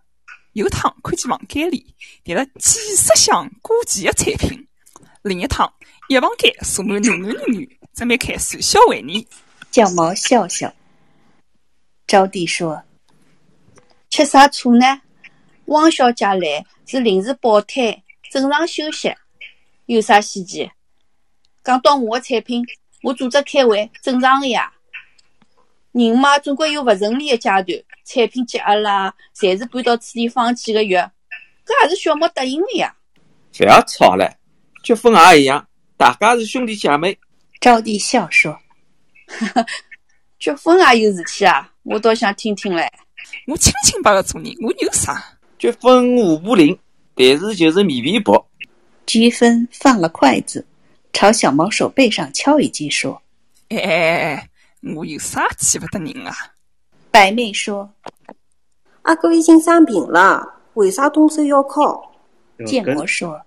[0.54, 4.66] 有趟看见房间里叠了几十箱过期的产品，
[5.22, 5.72] 另一趟
[6.11, 9.25] 一房间坐满男男女女，准备开始小会议。
[9.70, 10.75] 小毛笑笑。
[12.05, 12.83] 招娣说
[14.11, 15.03] ：“吃啥醋呢？
[15.66, 19.14] 汪小姐来是临时保胎，正常休息，
[19.87, 20.68] 有啥稀奇？
[21.62, 22.66] 讲到我的产品，
[23.05, 24.73] 我组织开会，正常的呀。
[25.92, 27.66] 人嘛，总归有勿顺利的阶段。”
[28.05, 31.09] 产品积压啦，侪是搬到此地放几个月，
[31.64, 32.96] 搿也是小毛答应的呀。
[33.61, 34.35] 勿要吵了，
[34.83, 35.68] 结婚也一样，
[36.00, 37.14] 大家是兄弟姐妹。
[37.60, 38.58] 招娣笑说
[40.40, 42.90] ：“结婚也有事体啊，我倒想听听嘞。
[43.46, 45.22] 我清清白白做人，我有啥？
[45.58, 46.74] 结婚五步灵，
[47.14, 48.42] 但是就是面皮薄。”
[49.04, 50.66] 菊芬放了筷子，
[51.12, 53.20] 朝小毛手背上敲一击，说
[53.68, 54.48] ：“哎哎哎哎，
[54.94, 56.32] 我有啥气不得人啊？”
[57.12, 57.86] 白妹说
[59.02, 62.10] ：“阿哥已经生病了，为啥动手要靠？”
[62.64, 63.38] 建国说：“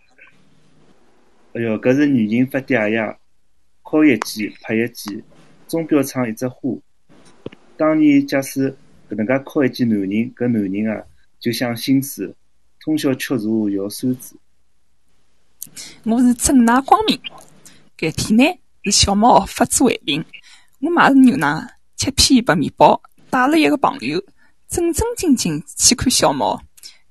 [1.56, 3.16] 哎哟，搿是女人发嗲呀，
[3.84, 5.24] 敲一记，拍一记，
[5.68, 6.76] 钟表厂一只花。
[7.78, 8.76] 当年假使
[9.08, 11.04] 搿能介敲一记男人，搿男人啊
[11.40, 12.36] 就想心思，
[12.80, 14.36] 通宵吃茶摇扇子。
[16.06, 17.20] 我是正大光明。
[18.00, 20.26] 搿天呢是小猫发子胃病，
[20.80, 23.00] 我买了牛奶，切片白面包。
[23.30, 24.20] 带了一个朋友，
[24.68, 26.60] 正正经经去看小猫，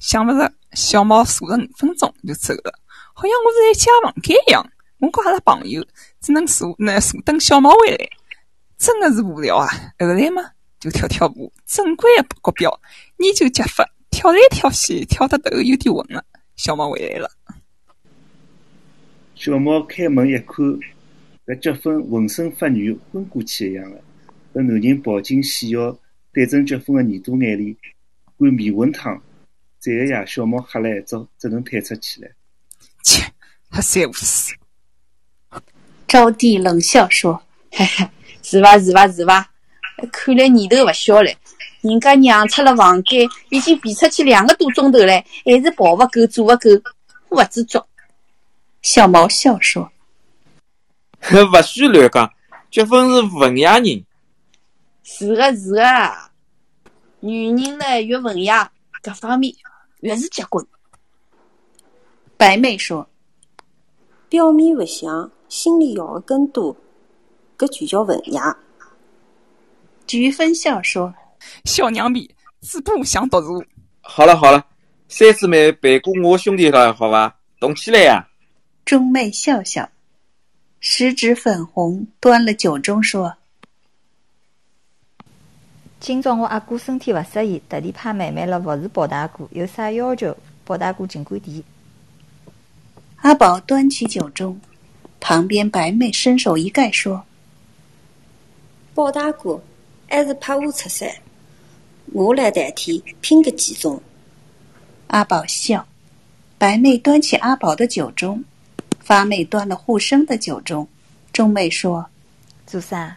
[0.01, 2.79] 想勿着小猫坐了五分钟就走了，
[3.15, 4.65] 好像我是在借房间一样。
[4.99, 5.85] 我跟阿拉朋友
[6.21, 8.09] 只能坐那坐等小猫回来，
[8.79, 9.67] 真的是无聊啊！
[9.99, 10.43] 后来嘛，
[10.79, 12.81] 就跳跳舞，正规的国标，
[13.19, 16.25] 研究脚法，跳来跳去，跳得头有点昏了。
[16.55, 17.31] 小猫回来了，
[19.35, 20.65] 小猫开门一看，
[21.47, 24.01] 搿结婚浑身发软，昏过去一样的。
[24.55, 25.99] 搿男人抱紧细腰。
[26.35, 27.77] 对准结婚的耳朵眼里
[28.39, 29.21] 灌迷魂汤，
[29.79, 32.31] 这个呀，小猫吓了一遭，只能退出去了。
[33.03, 33.33] 切，
[33.71, 34.53] 还三无四。
[36.07, 38.09] 招娣冷笑说：“嘿嘿，
[38.43, 38.79] 是伐？
[38.79, 39.09] 是伐？
[39.09, 39.49] 是伐？
[40.13, 41.33] 看来年头勿小了。
[41.81, 46.71] 人家娘出了房间，已经变出去两个多钟头了，还是跑勿够，做勿够，
[47.31, 47.83] 勿知足。”
[48.83, 49.91] 小毛笑说：
[51.33, 52.33] “勿许乱讲，
[52.71, 54.05] 结婚是文雅人。”
[55.03, 55.83] 是个是个，
[57.21, 58.71] 女人呢越文雅，
[59.03, 59.55] 各方面
[60.01, 60.65] 越是结棍。
[62.43, 63.09] 白妹说
[64.29, 66.77] ：“表面勿像，心里要的更多，
[67.57, 68.57] 搿就叫文雅。”
[70.09, 71.15] 菊芬笑说
[71.65, 72.29] ：“小娘皮，
[72.61, 73.65] 嘴巴想读书。”
[74.03, 74.67] 好了好了，
[75.07, 78.29] 三姊妹背过我兄弟了，好伐，动起来呀！
[78.85, 79.89] 钟妹笑笑，
[80.81, 83.37] 十指粉红，端了酒盅说。
[86.01, 91.65] 今朝我阿哥身体勿适宜，特地派妹妹来服侍包大哥，有啥要求，包大哥尽管提。
[93.23, 94.57] 阿宝端起酒盅，
[95.21, 97.25] 旁边白妹伸手一盖，说
[98.95, 99.63] ：“包大哥，
[100.09, 101.09] 还是派我出山，
[102.07, 104.01] 我来代替拼个几盅。”
[105.07, 105.87] 阿宝笑，
[106.59, 108.43] 白妹端起阿宝的酒盅，
[108.99, 110.85] 发妹端了护生的酒盅。
[111.33, 112.05] 钟妹说
[112.67, 113.17] ：“做啥？”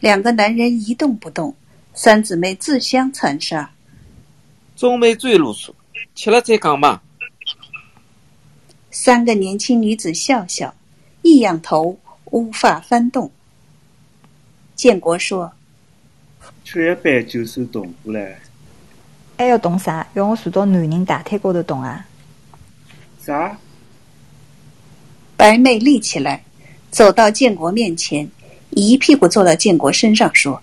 [0.00, 1.54] 两个男人一动不动。
[1.94, 3.68] 三姊妹自相残杀，
[4.76, 5.70] 钟妹最啰嗦，
[6.14, 7.00] 吃了再讲嘛。
[8.90, 10.74] 三个年轻女子笑笑，
[11.22, 11.98] 一仰头，
[12.32, 13.30] 乌发翻动。
[14.74, 15.52] 建国说
[16.64, 18.38] ：“吃一杯就算动过来。”
[19.36, 20.06] 还要动啥？
[20.14, 22.06] 要我坐到男人大腿高头动啊？
[23.24, 23.56] 啥？
[25.36, 26.42] 白妹立起来，
[26.90, 28.28] 走到建国面前，
[28.70, 30.60] 一屁股坐到建国身上，说。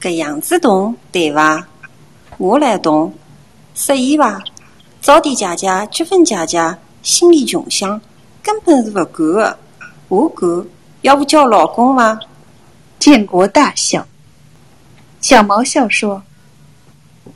[0.00, 1.66] 搿样子动对伐？
[2.36, 3.12] 我来动，
[3.74, 4.42] 适意伐？
[5.00, 8.00] 早点姐姐、菊芬姐姐心里穷想，
[8.42, 9.58] 根本是勿够的。
[10.08, 10.66] 我够，
[11.02, 12.18] 要不叫老公伐？
[12.98, 14.06] 建国大笑，
[15.20, 16.22] 小毛笑说：“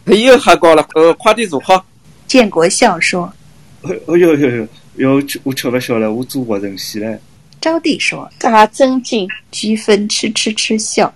[0.07, 1.85] 又喝高了，呃，快点坐好。”
[2.27, 3.31] 建国笑说
[3.85, 7.19] ：“哎哎呦呦呦，哟，我吃不消了，我做活神仙了。”
[7.61, 11.13] 招娣说：“嘎真劲。”菊芬痴痴痴笑。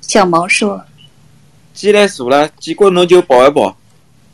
[0.00, 0.82] 小毛说
[1.72, 3.76] ：“既然熟了，几个侬就抱一抱。”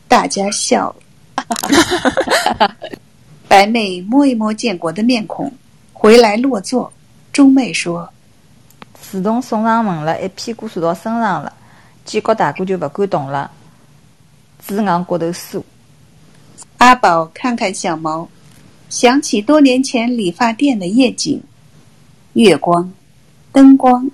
[0.07, 0.95] 大家笑了。
[3.51, 5.51] 白妹摸一摸建国的面孔，
[5.91, 6.89] 回来落座。
[7.33, 8.09] 钟妹说
[8.95, 11.51] ：“自从送上门了，一屁股坐到身上了，
[12.05, 13.51] 建国大哥就不敢动了，
[14.65, 15.61] 只硬骨头酥。”
[16.79, 18.25] 阿宝看看小毛，
[18.87, 21.43] 想起多年前理发店的夜景，
[22.31, 22.89] 月光、
[23.51, 24.09] 灯光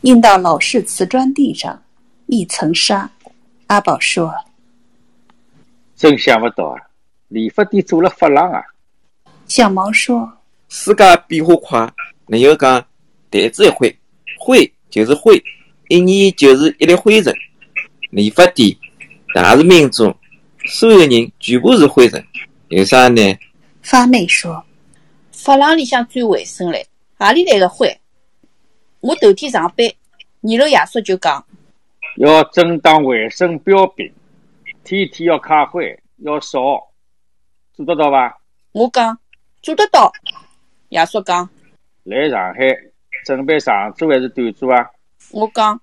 [0.00, 1.78] 映到老式瓷砖地上，
[2.28, 3.10] 一层纱。
[3.66, 4.34] 阿宝说
[5.94, 6.80] ：“真想不到啊，
[7.28, 8.62] 理发店做了发廊啊！”
[9.50, 10.32] 小毛说
[10.70, 11.92] ：“世界变化快，
[12.26, 12.86] 你又讲
[13.28, 13.98] 弹指一挥，
[14.38, 15.42] 挥就是挥，
[15.88, 17.34] 一年就是一粒灰尘。
[18.10, 18.72] 理发店，
[19.34, 20.16] 大是民众。”
[20.66, 22.24] 所有人全部是灰尘，
[22.68, 23.20] 有啥呢？
[23.82, 24.64] 发妹说
[25.34, 26.86] ：“发廊里向最卫生嘞，
[27.18, 27.98] 何里来个灰？
[29.00, 29.84] 我头天上班，
[30.42, 31.44] 二楼爷叔就讲，
[32.18, 34.08] 要争当卫生标兵，
[34.84, 36.92] 天天要开会，要扫，
[37.76, 38.36] 知得到吧？
[38.70, 39.18] 我讲
[39.62, 40.12] 做得到。
[40.88, 41.48] 爷叔讲，
[42.04, 42.60] 来上海
[43.24, 44.90] 准备长租还是短租啊？
[45.30, 45.80] 我讲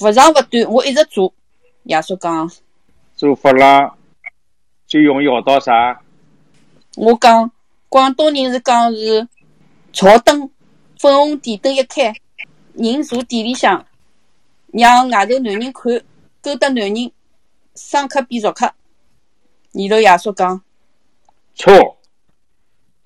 [0.00, 1.32] 勿长勿短，我一直租。
[1.82, 2.50] 爷叔讲，
[3.16, 3.96] 做发廊。
[4.86, 6.00] 最容易学到啥？
[6.96, 7.50] 我讲
[7.90, 9.28] 广东人是讲是
[9.92, 10.50] 朝灯，
[10.98, 12.14] 粉红电灯一开，
[12.72, 13.84] 人坐店里向，
[14.72, 16.02] 让外头男人看，
[16.40, 17.12] 勾搭男人，
[17.74, 18.64] 生客变熟客。
[18.66, 20.58] 二楼爷叔讲
[21.54, 21.97] 错，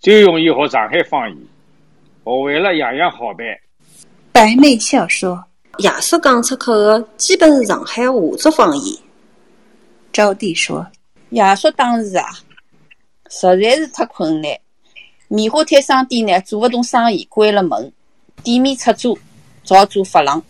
[0.02, 1.38] 最容易学上海方言，
[2.24, 3.46] 学会了样样好办。
[4.32, 5.40] 白妹笑说
[5.78, 8.98] ：“爷叔讲出口的基本是上海话族方言。”
[10.12, 10.84] 招娣说。
[11.30, 12.28] 爷叔当时啊，
[13.30, 14.50] 实在是太困难。
[15.28, 17.92] 棉花摊商店呢，做勿动生意，关了门，
[18.42, 19.16] 店面出租，
[19.62, 20.42] 只好做发廊。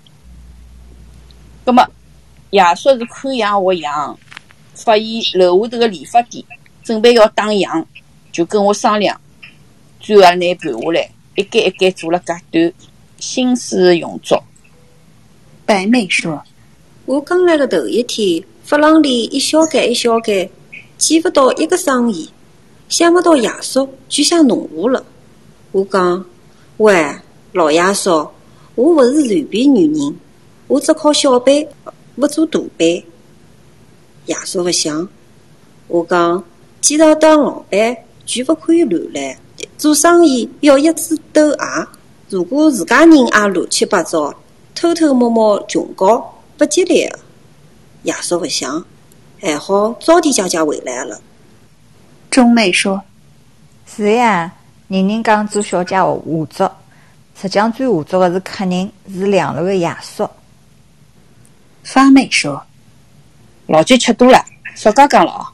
[1.66, 1.86] 葛么，
[2.48, 4.18] 爷叔是看样学样，
[4.74, 5.04] 发现
[5.38, 6.42] 楼下头个理发店
[6.82, 7.84] 准备要打烊，
[8.32, 9.20] 就跟我商量，
[10.02, 12.72] 最后拿盘下来，一间一间做了隔断，
[13.18, 14.34] 心思用足。
[15.64, 16.42] 白妹说
[17.06, 20.50] ：“我刚来的头一天，发廊里一小间一小间。”
[20.98, 22.30] 见不到一个生意，
[22.88, 25.04] 想不到爷叔就想弄我了。
[25.72, 26.24] 我讲，
[26.76, 27.04] 喂，
[27.52, 28.28] 老爷叔，
[28.76, 30.16] 我不是随便女人，
[30.68, 31.66] 我只靠小班，
[32.14, 33.04] 不做大辈。
[34.26, 35.08] 爷叔不想。
[35.88, 36.44] 我讲，
[36.80, 39.36] 既然当老板，就不可以乱来。
[39.82, 41.84] 做生意要一枝独爱。
[42.28, 44.32] 如果自家人也乱七八糟，
[44.76, 47.18] 偷偷摸摸穷搞，不吉利的。
[48.04, 48.84] 爷叔不想。
[49.40, 51.20] 还好，早点姐姐回来了。
[52.30, 53.02] 钟妹说
[53.84, 54.52] ：“是呀，
[54.86, 56.04] 人人讲做小姐下
[56.48, 56.72] 作，
[57.40, 60.30] 实际上最下作的是客人，是两楼的爷叔。”
[61.82, 62.62] 发妹说
[63.66, 64.44] ：“老酒吃多了，
[64.76, 65.44] 少讲讲了哦。”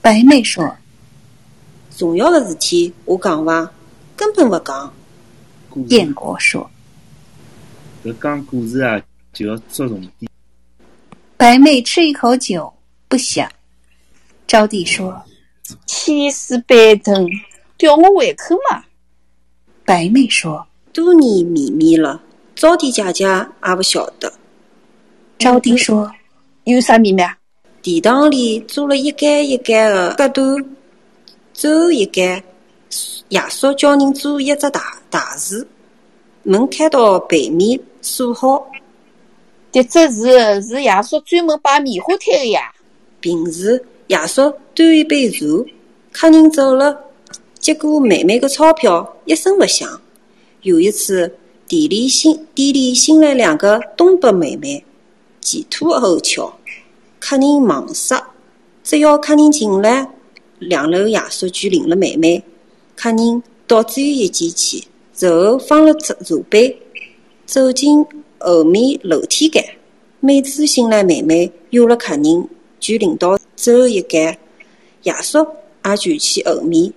[0.00, 0.64] 白妹说
[1.96, 3.70] ：“重要的事体我讲伐，
[4.14, 4.92] 根本不讲。”
[5.88, 6.70] 燕国说
[8.04, 9.00] ：“搿讲故事啊，
[9.32, 10.30] 就要着重点。”
[11.36, 12.72] 白妹吃一口酒。
[13.08, 13.48] 不想，
[14.48, 15.22] 招娣说
[15.86, 17.28] ：“千丝板凳，
[17.76, 18.82] 吊我胃口嘛。”
[19.86, 22.20] 白妹说：“多年秘密了，
[22.56, 24.32] 招娣姐姐也不晓得。”
[25.38, 26.10] 招娣说
[26.64, 27.38] ：“有啥秘密啊？
[27.80, 30.75] 殿堂里做了一间一间的隔断，
[31.56, 32.44] 最后一间，
[33.30, 35.66] 爷叔教人做一只大大字，
[36.42, 38.70] 门开到背面锁好。
[39.72, 42.70] 迭只字是爷叔专门摆棉花摊的呀。
[43.20, 45.46] 平时爷叔端一杯茶，
[46.12, 46.94] 客人走了，
[47.58, 49.88] 接过妹妹的钞票，一声不响。
[50.60, 54.84] 有一次，店里新店里新来两个东北妹妹，
[55.40, 56.54] 前凸后翘，
[57.18, 58.14] 客人忙死。
[58.84, 60.06] 只要客人进来，
[60.58, 62.42] 两楼爷叔就领了妹妹。
[62.94, 64.82] 客人到只有一间去，
[65.18, 66.14] 然后放了茶
[66.48, 66.76] 杯，
[67.44, 68.04] 走进
[68.38, 69.64] 后面楼梯间。
[70.20, 72.48] 每次新来妹妹有了客人。
[72.78, 74.38] 就领到最后一间，
[75.02, 75.38] 爷叔
[75.84, 76.92] 也就去后面。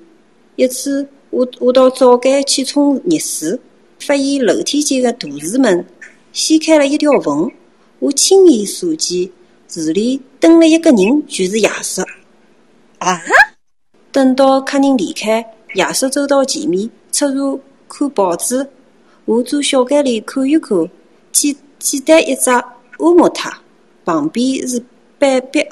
[0.58, 3.58] 一次，我我到灶间去冲热水，
[3.98, 5.86] 发现楼梯间的大池门
[6.34, 7.50] 掀开了一条缝，
[8.00, 9.30] 我亲眼所见，
[9.70, 12.02] 池里蹲了一个人，就是爷叔。
[13.00, 13.22] 啊！
[14.12, 18.68] 等到客人离开，爷叔走到前面，出茶看报纸。
[19.26, 20.78] 我坐小间里看一看，
[21.32, 22.50] 简简单一只
[23.00, 23.62] 乌木塔，
[24.06, 24.84] 旁边是。
[25.20, 25.68] 板壁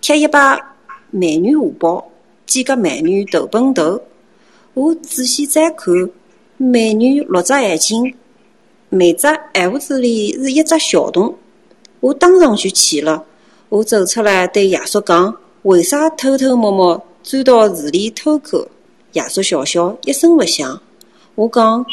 [0.00, 0.62] 贴一排
[1.10, 2.08] 美女画报，
[2.46, 4.00] 几个美女头碰头。
[4.74, 5.92] 我仔细再看，
[6.56, 8.14] 美女六只眼睛，
[8.90, 11.36] 每只闲屋子里是一只小洞。
[11.98, 13.24] 我当场就气了，
[13.70, 18.60] 我走出来对爷叔讲：“为啥偷偷摸摸钻到树里偷看？”
[19.12, 20.80] 爷叔笑笑，一声勿响。
[21.34, 21.84] 我讲：“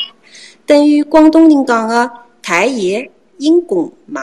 [0.65, 2.09] 等于广东人讲的
[2.41, 4.22] ‘抬爷阴公嘛’。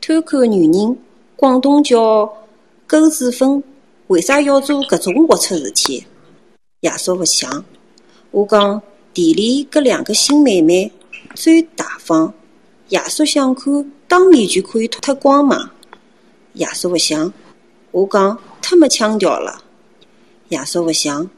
[0.00, 0.98] 偷看女人，
[1.36, 2.30] 广东叫
[2.86, 3.62] ‘狗子分’。
[4.08, 6.04] 为啥要做搿种龌龊事体？”
[6.80, 7.64] 爷叔勿响。
[8.30, 8.82] 我讲
[9.12, 10.90] 店里搿两个新妹妹
[11.34, 12.32] 最大方，
[12.88, 15.70] 爷叔想看当面就可以脱光嘛。
[16.54, 17.32] 爷叔勿响。
[17.94, 19.62] 我讲太没腔调了。
[20.48, 21.30] 爷叔勿想。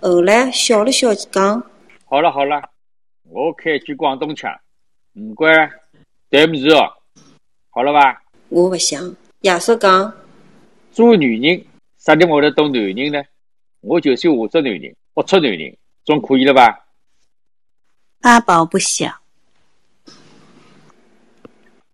[0.00, 1.60] 后来笑了笑讲
[2.06, 2.62] ：“好了好了，
[3.24, 4.48] 我开句广东腔，
[5.14, 5.48] 唔怪
[6.30, 6.86] 对不起哦，
[7.70, 9.12] 好了吧？”我勿想。
[9.40, 10.14] 爷叔讲
[10.92, 11.66] ：“做女人，
[11.98, 13.20] 啥地方会得懂男人呢？
[13.80, 16.86] 我就算下作男人，龌龊男人。”总可以了吧？
[18.20, 19.12] 阿宝不想。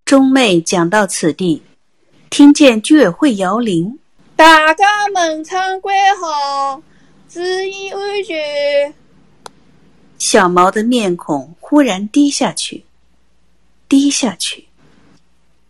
[0.05, 1.63] 钟妹讲到此地，
[2.33, 3.99] 听见居委会摇铃，
[4.35, 6.83] 大家门窗关好，
[7.29, 8.95] 注意安全。
[10.17, 12.83] 小毛的面孔忽然低下去，
[13.87, 14.67] 低下去。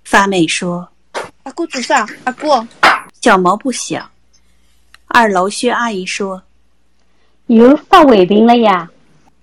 [0.04, 0.88] 发妹说
[1.42, 2.06] ：“阿姑做啥？
[2.22, 2.46] 阿姑。”
[3.20, 4.08] 小毛不想。
[5.08, 6.40] 二楼薛阿姨说。
[7.48, 8.88] 又发胃病了呀！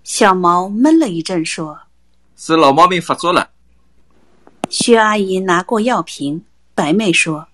[0.05, 1.77] 小毛闷了一阵，说
[2.37, 3.49] ：“是老毛病发作了。”
[4.71, 6.41] 薛阿姨拿过药瓶，
[6.79, 7.45] 白妹说：“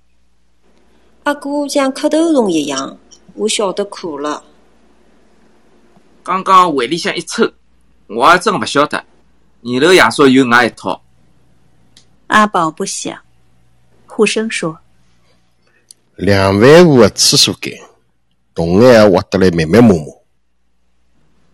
[1.25, 2.95] 阿哥像磕头虫一样，
[3.33, 4.43] 我晓得苦了。
[6.21, 7.51] 刚刚胃里向一抽，
[8.05, 8.99] 我还真不晓得。
[8.99, 11.01] 二楼爷叔有外一套。”
[12.27, 13.19] 阿宝不想。
[14.05, 14.77] 护生说
[16.17, 17.81] ：“两万户的厕所间，
[18.53, 20.05] 洞眼挖得来密密麻麻。”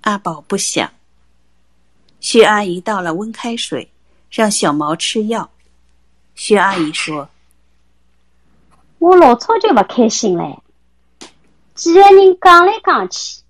[0.04, 0.92] 阿宝不想。
[2.20, 3.90] 薛阿姨倒了温开水，
[4.30, 5.50] 让小毛吃药。
[6.36, 7.30] 薛阿姨说
[9.02, 10.60] ：“我老早就勿开心嘞，
[11.74, 13.42] 几个人讲来讲去，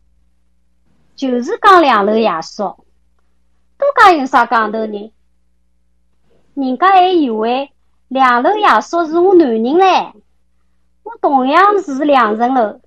[1.13, 2.63] 就是讲两楼爷叔，
[3.77, 5.11] 都讲有啥讲头呢？
[6.53, 7.69] 人家还以为
[8.07, 10.13] 两楼爷叔是我男人嘞，
[11.03, 12.79] 我同样是两层楼。”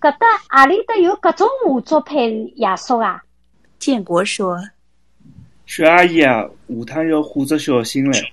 [0.00, 3.22] 搿搭阿里搭有搿种画作配爷叔啊？
[3.78, 4.58] 建国说
[5.66, 8.32] ：“薛阿姨啊，下趟要化着小心嘞。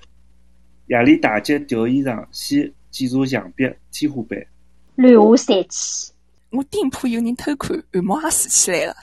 [0.87, 4.39] 夜里大姐调衣裳，先检查墙壁、天花板。
[4.95, 6.13] 乱下三气！
[6.51, 8.95] 我店铺有人偷看，汗毛也竖起来了。”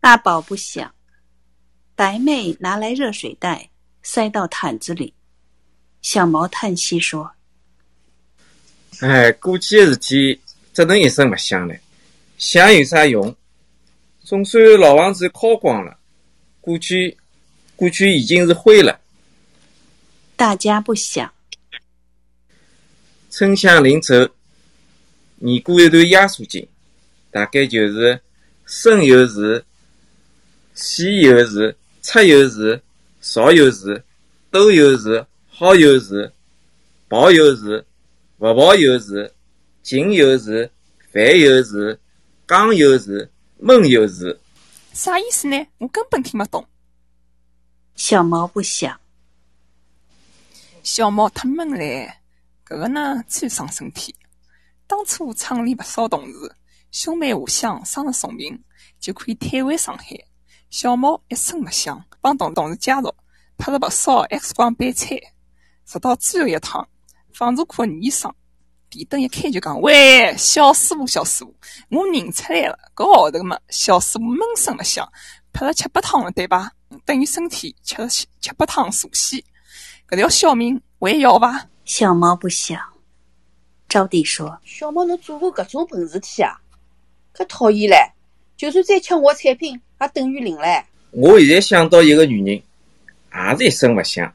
[0.00, 0.90] 大宝不想。
[1.94, 3.68] 白妹拿来热水袋，
[4.02, 5.12] 塞到毯子里。
[6.00, 7.30] 小毛叹息说
[9.00, 10.40] ：“哎，过去的事体。”
[10.72, 11.74] 只能一声不响了，
[12.36, 13.34] 想有啥用？
[14.20, 15.96] 总算老房子敲光了，
[16.60, 17.16] 过去
[17.76, 19.00] 过去已经是灰了。
[20.36, 21.32] 大家不想。
[23.38, 24.14] 春香临走，
[25.40, 26.66] 念过一段压缩经，
[27.30, 28.18] 大概就是
[28.64, 29.62] 生有时，
[30.72, 32.80] 死有时，出有时，
[33.20, 34.02] 少有时，
[34.50, 36.32] 都有时，好有时，
[37.10, 37.84] 跑有时，
[38.38, 39.30] 勿跑有时。
[39.82, 40.70] 静有时，
[41.12, 42.00] 烦有时，
[42.46, 44.40] 刚有时，闷有时。
[44.94, 45.66] 啥意思呢？
[45.76, 46.66] 我根本听不懂。
[47.96, 48.98] 小猫不想。
[50.82, 52.10] 小猫太闷嘞，
[52.66, 54.12] 搿个呢最伤身体。
[54.88, 56.56] 当初厂里勿少同事，
[56.90, 58.60] 兄妹互相生了重病，
[58.98, 60.06] 就可以退回上海。
[60.68, 63.14] 小毛一声勿响，帮同同事介绍，
[63.56, 65.16] 拍了勿少 X 光板菜，
[65.84, 66.86] 直到最后一趟，
[67.32, 68.34] 妇产科女医生。
[68.88, 71.54] 电灯一开就讲：“喂，小师傅，小师傅，
[71.90, 75.08] 我认出来了，搿号头嘛，小师傅闷声勿响，
[75.52, 76.72] 拍了七八趟了，对吧？
[77.04, 79.44] 等于身体吃了七七八趟素西，
[80.08, 82.78] 搿条小命还要伐？”小猫不想。
[83.88, 86.58] 招娣说：“小猫，侬做过搿种笨事体啊？
[87.32, 88.10] 可讨厌唻！
[88.56, 90.82] 就算再吃我产品，也等于零唻。”
[91.12, 92.60] 我现在想到一个女人，
[93.32, 94.30] 也是一声勿响，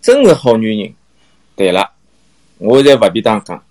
[0.00, 0.94] 真是好女人。
[1.54, 1.92] 对了，
[2.56, 3.62] 我现在勿便当讲。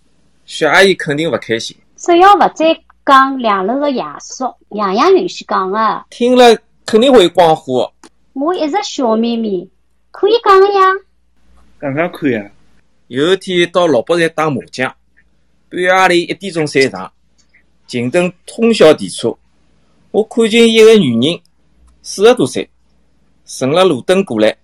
[0.46, 1.76] 薛阿姨肯定勿开心。
[1.98, 6.06] 只要勿再讲两楼的爷叔，样样允许讲的。
[6.12, 6.56] 听了
[6.86, 7.92] 肯定会光火。
[8.34, 9.68] 我一直笑眯眯，
[10.12, 10.82] 可以讲的呀。
[11.82, 12.52] 讲讲看呀。
[13.10, 14.96] 有一天到老北站打麻将，
[15.68, 17.12] 半夜里一点钟散场，
[17.88, 19.36] 静等通宵电车。
[20.12, 21.40] 我看见一个女人，
[22.04, 22.70] 四十多岁，
[23.48, 24.56] 顺了路灯过来，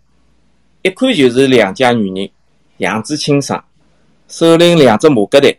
[0.83, 2.29] 一看就是两家女人，
[2.77, 3.65] 样子清爽，
[4.27, 5.57] 手拎两只麻格袋。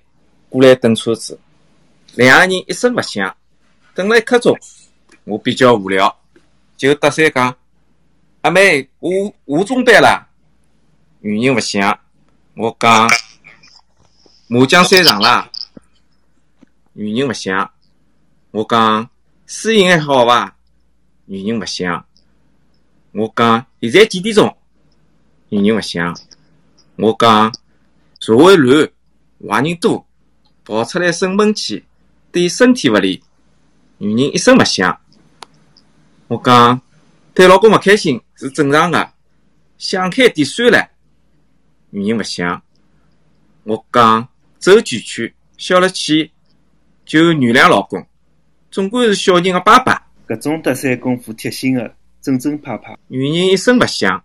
[0.48, 1.36] 过来等车子，
[2.14, 3.36] 两个人一声勿响，
[3.96, 4.56] 等了一刻钟，
[5.24, 6.16] 我比较无聊，
[6.76, 7.52] 就搭讪讲
[8.42, 9.10] ：“阿妹，我
[9.44, 10.28] 我中班了。”
[11.18, 11.98] 女人勿响，
[12.58, 13.06] 我讲
[14.48, 15.50] ：“麻将散场了。”
[16.94, 17.70] 女人勿响，
[18.50, 19.10] 我讲
[19.46, 20.56] ：“输赢还好伐？”
[21.26, 22.06] 女人勿响，
[23.12, 24.56] 我讲：“现在几点钟？”
[25.50, 26.18] 女人勿响，
[26.96, 27.54] 我讲
[28.20, 28.90] ：“社会乱，
[29.46, 30.06] 坏人多，
[30.64, 31.84] 跑出来生闷气，
[32.32, 33.22] 对身体勿利。”
[33.98, 34.98] 女人一声勿响。
[36.28, 36.80] 我讲，
[37.34, 39.12] 对老公勿开心是正常的，
[39.76, 40.88] 想开点算了。
[41.96, 42.62] 女人勿响。
[43.62, 44.28] 我讲，
[44.58, 46.30] 走几圈，消了气，
[47.06, 48.06] 就原谅老公，
[48.70, 50.06] 总归是小人个爸爸。
[50.28, 52.94] 搿种搭讪功夫贴心的，正正派派。
[53.06, 54.22] 女人一声勿响。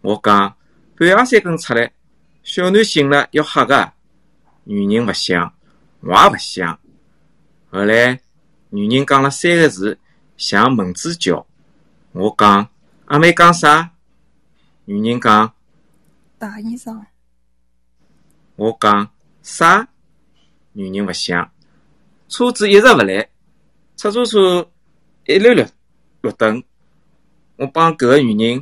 [0.00, 0.56] 我讲，
[0.96, 1.92] 半夜三更出来，
[2.44, 3.92] 小囡醒了要吓个。
[4.64, 5.52] 女人勿响，
[6.00, 6.80] 我也勿响。
[7.70, 8.18] 后来，
[8.70, 9.98] 女人讲了三个字。
[10.38, 11.46] 像蚊子叫，
[12.12, 12.66] 我讲
[13.04, 13.90] 阿妹讲啥？
[14.86, 15.52] 女人讲
[16.42, 17.00] 大衣裳。
[18.56, 19.08] 我讲
[19.42, 19.88] 啥？
[20.72, 21.48] 女人勿响。
[22.28, 23.28] 车子一直勿来，
[23.96, 24.68] 出租车
[25.26, 25.64] 一绿绿
[26.20, 26.60] 绿灯。
[27.54, 28.58] 我帮搿个女人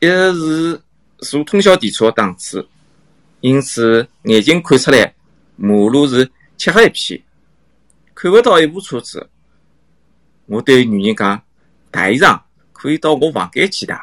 [0.00, 0.82] 一直是
[1.20, 2.68] 坐通宵电车的档次，
[3.40, 5.14] 因此眼睛看出来
[5.56, 7.22] 马路是漆黑一片，
[8.14, 9.26] 看勿到一部车子。
[10.44, 11.42] 我对女人讲
[11.90, 12.38] ：“大衣裳
[12.74, 13.98] 可以到我房间去汏。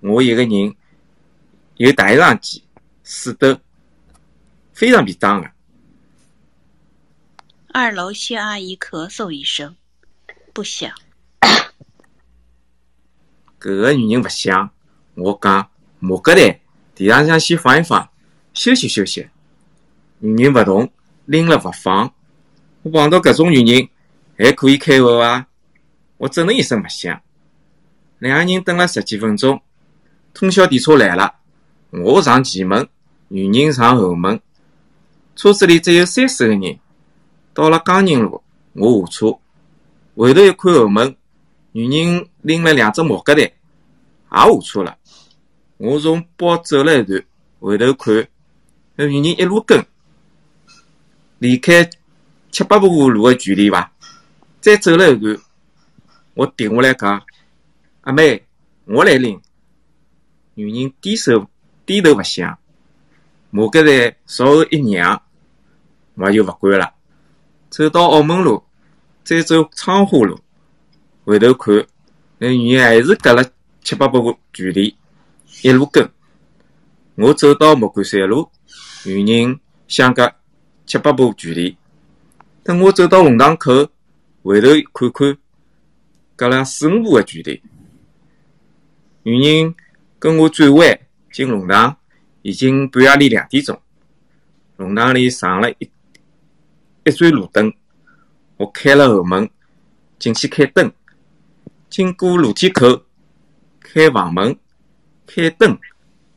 [0.00, 0.74] 我一个人
[1.76, 2.62] 有大衣裳机，
[3.02, 3.58] 四斗，
[4.72, 5.50] 非常便当的。”
[7.74, 9.74] 二楼谢阿姨咳嗽一声，
[10.52, 10.92] 不响。
[13.58, 14.70] 搿个女人勿响，
[15.14, 15.68] 我讲
[15.98, 16.60] 木格台
[16.94, 18.08] 地浪向先放一放，
[18.52, 19.28] 休息休息。
[20.18, 20.92] 女人勿动，
[21.24, 22.14] 拎了勿放。
[22.82, 23.88] 我碰到搿种女人，
[24.38, 25.48] 还可以开会伐？
[26.18, 27.20] 我只能一声勿响，
[28.20, 29.60] 两个人等了十几分钟，
[30.32, 31.40] 通宵电车来了。
[32.02, 32.88] 我上前门，
[33.28, 34.40] 女人上后门，
[35.36, 36.78] 车子里只有三四个人。
[37.52, 38.42] 到了江宁路，
[38.72, 39.38] 我下车，
[40.16, 41.14] 回头一看后门，
[41.70, 43.54] 女人拎了两只毛疙瘩，也
[44.28, 44.96] 下车了。
[45.76, 47.24] 我从包走了一段，
[47.60, 48.26] 回头看，
[48.96, 49.86] 那女人一路跟，
[51.38, 51.88] 离开
[52.50, 53.92] 七八步路的距离吧，
[54.60, 55.38] 再走了一段。
[56.34, 57.22] 我停下来讲
[58.02, 58.44] ：“阿妹，
[58.86, 59.40] 我来拎。”
[60.54, 61.48] 女人低手
[61.86, 62.58] 低头勿响，
[63.50, 65.20] 马格在稍后一让，
[66.14, 66.92] 我就勿管了。
[67.70, 68.62] 走到澳门路，
[69.22, 70.38] 再走昌化路，
[71.24, 71.86] 回头看，
[72.38, 73.44] 那女人还是隔了
[73.82, 74.96] 七八步距离，
[75.62, 76.08] 一路跟。
[77.16, 78.48] 我走到木管山路，
[79.04, 80.32] 女人相隔
[80.86, 81.76] 七八步距离。
[82.62, 83.88] 等我走到龙塘口，
[84.42, 85.38] 回头看看。
[86.36, 87.62] 隔了四五步的距离，
[89.22, 89.72] 女人
[90.18, 90.98] 跟我转弯
[91.34, 91.96] 进龙堂，
[92.42, 93.76] 已经半夜里两点钟。
[94.76, 95.90] 龙堂里上了一
[97.04, 97.74] 一盏路灯，
[98.56, 99.50] 我开了后门
[100.16, 100.92] 进去开灯，
[101.90, 103.04] 经过楼梯口
[103.80, 104.56] 开房门
[105.26, 105.76] 开灯，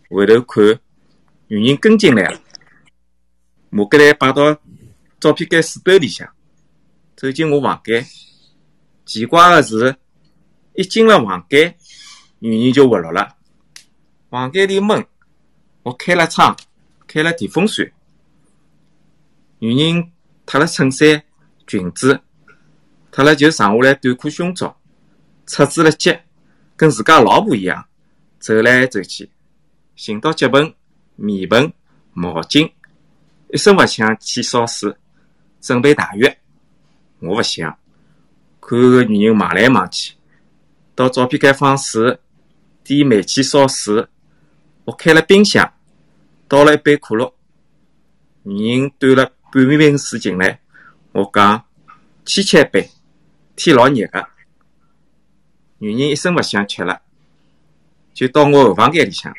[0.10, 0.80] 回头看，
[1.46, 2.42] 女人跟进来了，
[3.70, 4.60] 马格来摆到
[5.20, 6.28] 照片间书兜里向，
[7.16, 8.04] 走进我房间。
[9.06, 9.96] 奇怪的是，
[10.74, 11.76] 一进了房间，
[12.40, 13.37] 女人就活络了。
[14.38, 15.04] 房间里闷，
[15.82, 16.56] 我开了窗，
[17.08, 17.92] 开了电风扇。
[19.58, 20.12] 女人
[20.46, 21.24] 脱了衬衫、
[21.66, 22.22] 裙子，
[23.12, 24.80] 脱了就剩下来短裤、胸罩，
[25.48, 26.16] 插住了脚，
[26.76, 27.84] 跟自家老婆一样，
[28.38, 29.28] 走来走去，
[29.96, 30.72] 寻到脚盆、
[31.16, 31.74] 面盆、
[32.14, 32.72] 毛巾，
[33.52, 34.96] 一声勿响去烧水，
[35.62, 36.32] 准备汏浴。
[37.22, 37.76] 我勿想。
[38.62, 40.14] 看个女人忙来忙去，
[40.94, 42.20] 到照片间放水，
[42.84, 44.08] 点煤气烧水。
[44.88, 45.74] 我开了冰箱，
[46.48, 47.36] 倒了一杯可乐。
[48.44, 50.62] 女人端了半瓶水进来，
[51.12, 51.66] 我讲
[52.24, 52.90] ：“去吃一杯，
[53.58, 54.26] 天老热个。”
[55.80, 57.02] 女人一声勿响吃了，
[58.14, 59.36] 就到我后房间里向，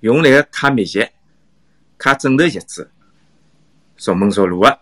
[0.00, 1.08] 用那个卡密集，
[1.96, 2.90] 卡枕头席子，
[3.96, 4.80] 熟门熟路个。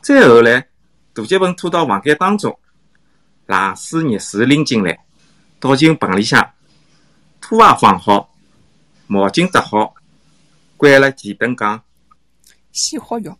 [0.00, 0.68] 再后来。
[1.12, 2.60] 大脚盆拖到房间当中，
[3.46, 5.02] 冷水、热水拎进来，
[5.58, 6.52] 倒进盆里向，
[7.48, 8.34] 拖鞋放好，
[9.06, 9.94] 毛巾搭好，
[10.76, 11.80] 关了电灯，讲
[12.72, 13.32] 洗好浴，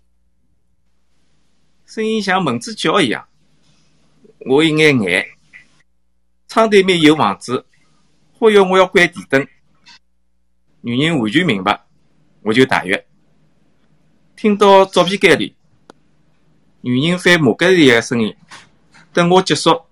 [1.87, 3.27] 声音像蚊子叫一样。
[4.49, 5.27] 我一眼眼，
[6.47, 7.67] 窗对面有房子，
[8.39, 9.49] 呼吁我要关电灯。
[10.83, 11.85] 女人完全明白，
[12.43, 13.05] 我就大约
[14.37, 15.57] 听到照片间里。
[16.83, 18.33] 女人翻马格里的声音，
[19.13, 19.83] 等我结束，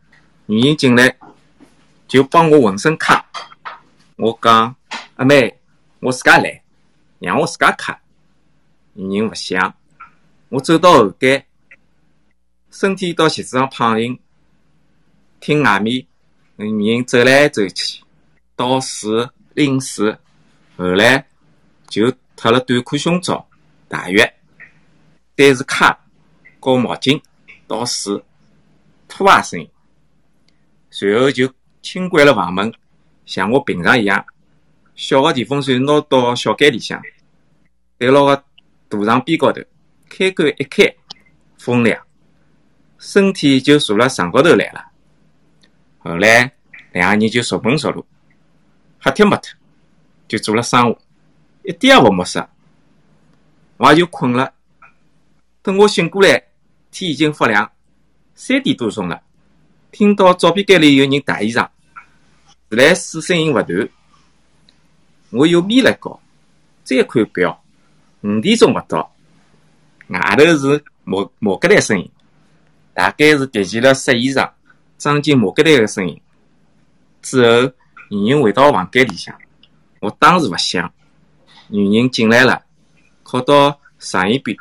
[0.46, 1.16] 女人进来
[2.06, 3.23] 就帮我浑身揩。
[4.16, 4.76] 我讲
[5.16, 5.58] 阿妹，
[5.98, 6.62] 我自家来，
[7.18, 7.96] 让我自家揩。
[8.92, 9.74] 女人勿响。
[10.50, 11.44] 我走到后间，
[12.70, 14.16] 身体到席子上躺平，
[15.40, 16.06] 听外面
[16.54, 18.04] 女人走来走去，
[18.54, 20.16] 倒水拎水，
[20.76, 21.26] 后来
[21.88, 23.44] 就脱了短裤胸罩、
[23.88, 24.20] 大浴，
[25.34, 25.98] 但是卡
[26.60, 27.20] 搞毛巾、
[27.66, 28.22] 倒水、
[29.08, 29.68] 拖鞋声，
[30.88, 31.52] 随后就
[31.82, 32.72] 轻关了房门，
[33.26, 34.24] 像我平常一样，
[34.94, 37.00] 小个电风扇拿到小间里向，
[37.98, 38.36] 对牢个
[38.88, 39.60] 大床边高头。
[40.08, 40.94] 开关一开，
[41.58, 42.00] 风凉，
[42.98, 44.84] 身体就坐辣床高头来了。
[45.98, 46.52] 后来
[46.92, 48.06] 两个人就熟门熟路，
[49.00, 49.50] 吓脱没脱，
[50.28, 50.98] 就做了生活，
[51.64, 52.46] 一点也勿陌生。
[53.78, 54.52] 我也就困了。
[55.62, 56.44] 等我醒过来，
[56.92, 57.72] 天已经发亮，
[58.34, 59.20] 三点多钟了。
[59.90, 61.68] 听到灶边间里有人汏衣裳，
[62.74, 63.88] 来水声音勿断。
[65.30, 66.20] 我又眯了觉，
[66.84, 67.62] 再看表，
[68.22, 69.12] 五点钟勿到。
[70.08, 72.10] 外头是毛毛疙瘩声音，
[72.92, 74.50] 大概是提起了晒衣裳、
[74.98, 76.20] 装进毛疙瘩的声音。
[77.22, 77.72] 之后，
[78.10, 79.34] 女人回到房间里向，
[80.00, 80.92] 我当时勿想。
[81.68, 82.62] 女人进来了，
[83.22, 84.56] 靠到床沿边，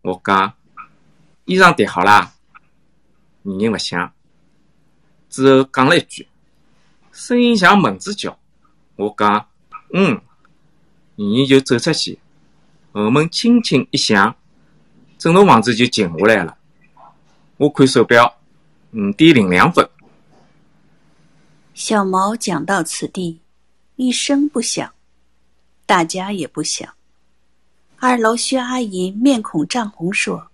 [0.00, 0.52] 我讲
[1.44, 2.32] ：“衣裳叠好啦。”
[3.44, 4.10] 女人勿想，
[5.28, 6.26] 之后讲了一句，
[7.24, 8.36] 声音像蚊子叫。
[8.96, 9.46] 我讲
[9.94, 10.20] ：“嗯。”
[11.14, 12.18] 女人就走出去，
[12.90, 14.34] 后门轻轻一响。
[15.18, 16.58] 整栋房子就静下来了。
[17.58, 18.34] 我看手表，
[18.90, 19.88] 五点零两分。
[21.74, 23.40] 小毛讲到此地，
[23.94, 24.92] 一声不响，
[25.86, 26.92] 大家也不响。
[27.98, 30.50] 二楼薛阿姨面孔涨红，说：“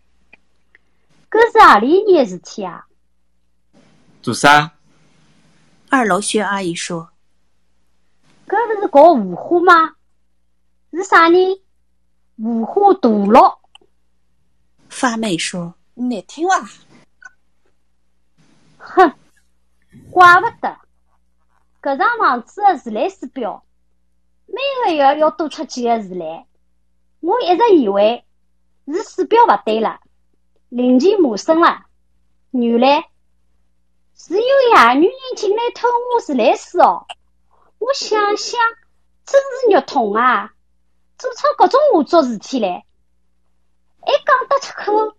[1.30, 2.84] 搿是何里件事体啊？”
[4.20, 4.70] 做啥？
[5.90, 7.10] 二楼薛阿姨说
[8.46, 9.94] ：“搿勿是搞五花吗？
[10.92, 11.58] 是啥人？
[12.36, 13.58] 五花大佬。”
[14.90, 16.60] 发妹说：“难听哇！”
[18.76, 19.14] 哼，
[20.10, 20.78] 怪不得，
[21.80, 23.64] 搿幢房子的自来水表
[24.46, 26.46] 每个月要多出几个字来。
[27.20, 28.24] 我一直以为
[28.86, 30.00] 是水表勿对了，
[30.68, 31.86] 零件磨损了。
[32.50, 33.08] 原来
[34.20, 37.06] 是有野女人进来偷我自来水哦！
[37.78, 38.60] 我想想，
[39.24, 40.52] 真是肉痛啊！
[41.16, 42.84] 做出各种恶作事体来。
[44.00, 45.16] 还讲得出口，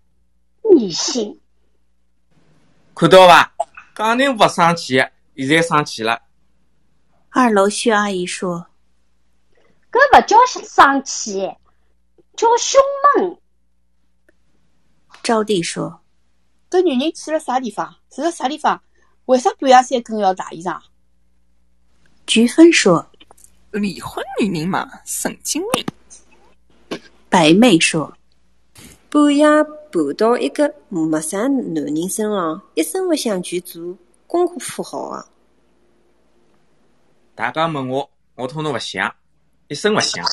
[0.62, 1.40] 恶心。
[2.94, 3.54] 看到伐？
[3.94, 5.02] 刚宁勿生气，
[5.34, 6.20] 现在生气了。
[7.30, 8.66] 二楼薛阿姨说
[9.90, 11.50] ：“搿勿叫生气，
[12.36, 12.82] 叫凶
[13.16, 13.40] 猛。”
[15.22, 16.02] 招娣说
[16.70, 17.96] ：“搿女人去了啥地方？
[18.10, 18.82] 住了啥地方？
[19.30, 20.76] 为啥半夜三更要汏衣裳？”
[22.26, 23.06] 菊芬说
[23.70, 26.98] ：“离婚女人嘛，神经病。”
[27.30, 28.12] 白妹说。
[29.08, 29.44] 半夜
[29.90, 35.26] 爬到一个陌生男人身上，一声勿响就做，功课铺好啊！
[37.34, 39.12] 大家问我，我统统勿响，
[39.66, 40.24] 一声勿响。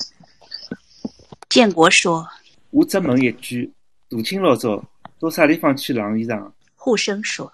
[1.50, 2.28] 建国说
[2.70, 3.74] ：“我只问一句，
[4.10, 4.84] 大清老早
[5.20, 7.52] 到啥地方去晾衣裳？”护生说：“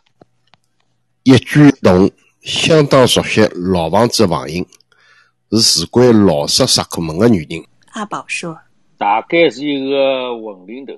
[1.24, 2.12] 一句同
[2.42, 4.66] 相当熟悉老房子房型，
[5.52, 7.64] 是事关老式石库门的女人。”
[7.94, 8.60] 阿宝说
[8.98, 10.94] ：“大概是一个混龄头。”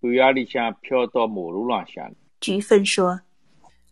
[0.00, 2.10] 半夜里向飘到马路浪向。
[2.40, 3.20] 菊芬说：“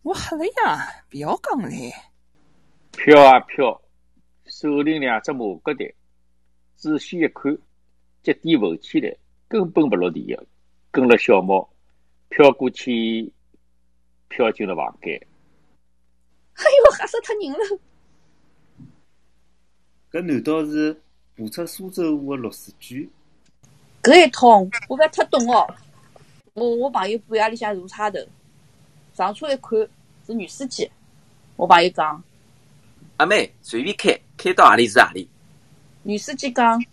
[0.01, 1.69] 我黑了呀，不要讲了。”
[2.97, 3.79] 飘啊飘，
[4.47, 5.93] 手拎两只马疙瘩，
[6.75, 7.55] 仔细一看，
[8.23, 9.15] 脚底浮起来，
[9.47, 10.43] 根本不落地的，
[10.89, 11.69] 跟了小猫
[12.29, 13.31] 飘过去，
[14.27, 15.21] 飘进了房间。
[16.61, 17.79] 哎呦，吓死脱人了！
[20.11, 21.01] 搿难道是
[21.35, 23.09] 步出苏州河的落水居？
[24.03, 25.67] 搿一通，我勿太懂哦。
[26.53, 28.19] 我我朋友半夜里向坐差头，
[29.13, 29.71] 上车一看
[30.27, 30.89] 是女司机。
[31.55, 32.23] 我朋友讲
[33.17, 35.29] ：“阿妹，随便开，开到何里是何里。”
[36.03, 36.83] 女司机讲：“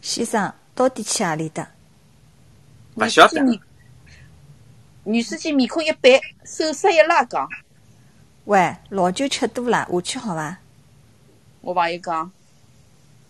[0.00, 1.66] 先生，到底去何里的？”
[2.96, 3.60] 勿晓得。
[5.04, 6.12] 女司机面孔一板，
[6.44, 7.48] 手势一拉，讲
[8.46, 10.58] ：“喂，老酒吃多了，下去好伐？”
[11.62, 12.30] 我朋友讲：“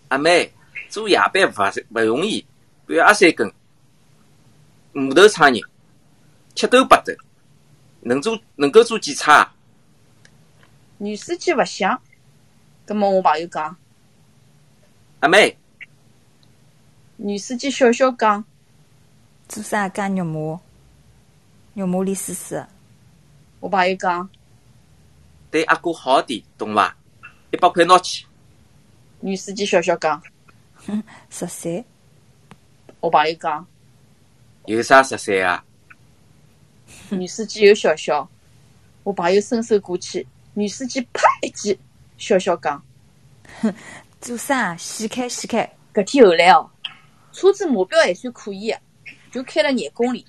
[0.09, 0.53] 阿妹，
[0.89, 2.45] 做夜班勿勿容易，
[2.85, 3.51] 半夜三更。”
[4.93, 5.59] 木头厂人，
[6.53, 7.13] 七斗八斗，
[8.01, 9.51] 能做能够做几差？
[10.99, 11.99] 女司机勿想，
[12.85, 13.75] 葛么我朋友讲，
[15.21, 15.57] 阿妹。
[17.15, 18.45] 女司机笑笑讲，
[19.47, 20.61] 做啥干肉麻？
[21.73, 22.63] 肉麻里丝丝。
[23.59, 24.29] 我朋友讲，
[25.49, 26.95] 对阿哥好点，懂伐？
[27.51, 28.25] 一百块拿去。
[29.19, 30.21] 女司机笑笑讲，
[31.29, 31.83] 十三。
[32.99, 33.65] 我朋友讲，
[34.65, 35.63] 有啥十三啊？
[37.09, 38.27] 女司机又笑笑，
[39.03, 41.77] 我朋友伸手过去，女司机啪一记，
[42.17, 42.83] 笑笑讲，
[44.19, 44.75] 做啥？
[44.77, 45.73] 死开死开！
[45.93, 46.69] 搿天后来哦，
[47.31, 48.79] 车子目标还算可以个，
[49.31, 50.25] 就开了廿公里，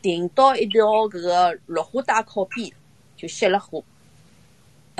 [0.00, 2.72] 停到一条搿个绿化带靠边，
[3.16, 3.84] 就熄了火。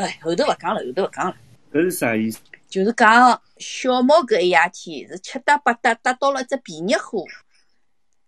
[0.00, 1.36] 哎，后头勿讲了，后头勿讲了。
[1.70, 2.40] 搿是啥意思？
[2.68, 7.22] 就是讲小毛搿一夜天是七搭八搭搭到了只便宜货，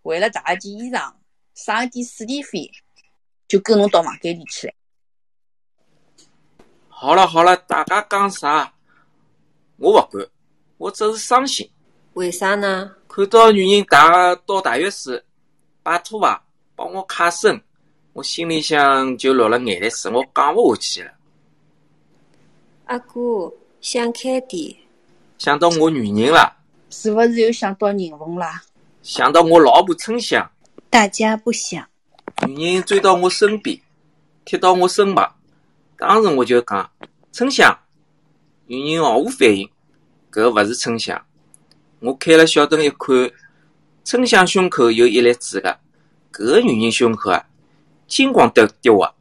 [0.02, 1.12] 为了汏一件衣裳，
[1.54, 2.70] 省一点水电费，
[3.48, 4.74] 就跟侬到房间里去了。
[6.88, 8.70] 好了好了，大家讲啥？
[9.78, 10.26] 我勿管，
[10.76, 11.68] 我只是伤心。
[12.12, 12.94] 为啥呢？
[13.08, 13.98] 看到女人带
[14.44, 15.24] 到大浴室，
[15.82, 16.44] 拜托伐，
[16.76, 17.58] 帮我卡身，
[18.12, 21.12] 我心里向就落了眼泪水，我讲勿下去了。
[22.84, 24.74] 阿哥，想开点。
[25.38, 26.56] 想到我女人了，
[26.90, 28.62] 是不是又想到人缝啦？
[29.02, 30.48] 想到我老婆春香，
[30.90, 31.84] 大家不想。
[32.46, 33.78] 女人追到我身边，
[34.44, 35.34] 贴到我身旁，
[35.96, 36.90] 当时我就讲
[37.32, 37.76] 春香。
[38.66, 39.68] 女人毫无反应，
[40.30, 41.20] 搿勿是春香。
[42.00, 43.30] 我开了小灯一看，
[44.04, 45.76] 春香胸口有一粒痣个，
[46.32, 47.44] 搿个女人胸口啊，
[48.06, 49.14] 金光丢丢个，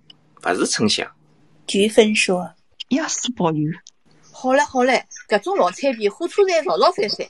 [0.43, 1.09] 勿是春香。
[1.65, 2.49] 菊芬说
[2.91, 3.69] ：“压死保佑。”
[4.31, 7.27] 好嘞好嘞，搿种老产品，火车站吵吵翻翻。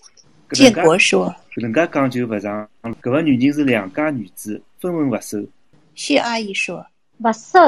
[0.52, 5.38] 建国说：“搿能介讲就勿上，搿个女人是良家女子，分文勿收。”
[5.96, 6.86] 谢阿姨说
[7.20, 7.60] ：“勿收，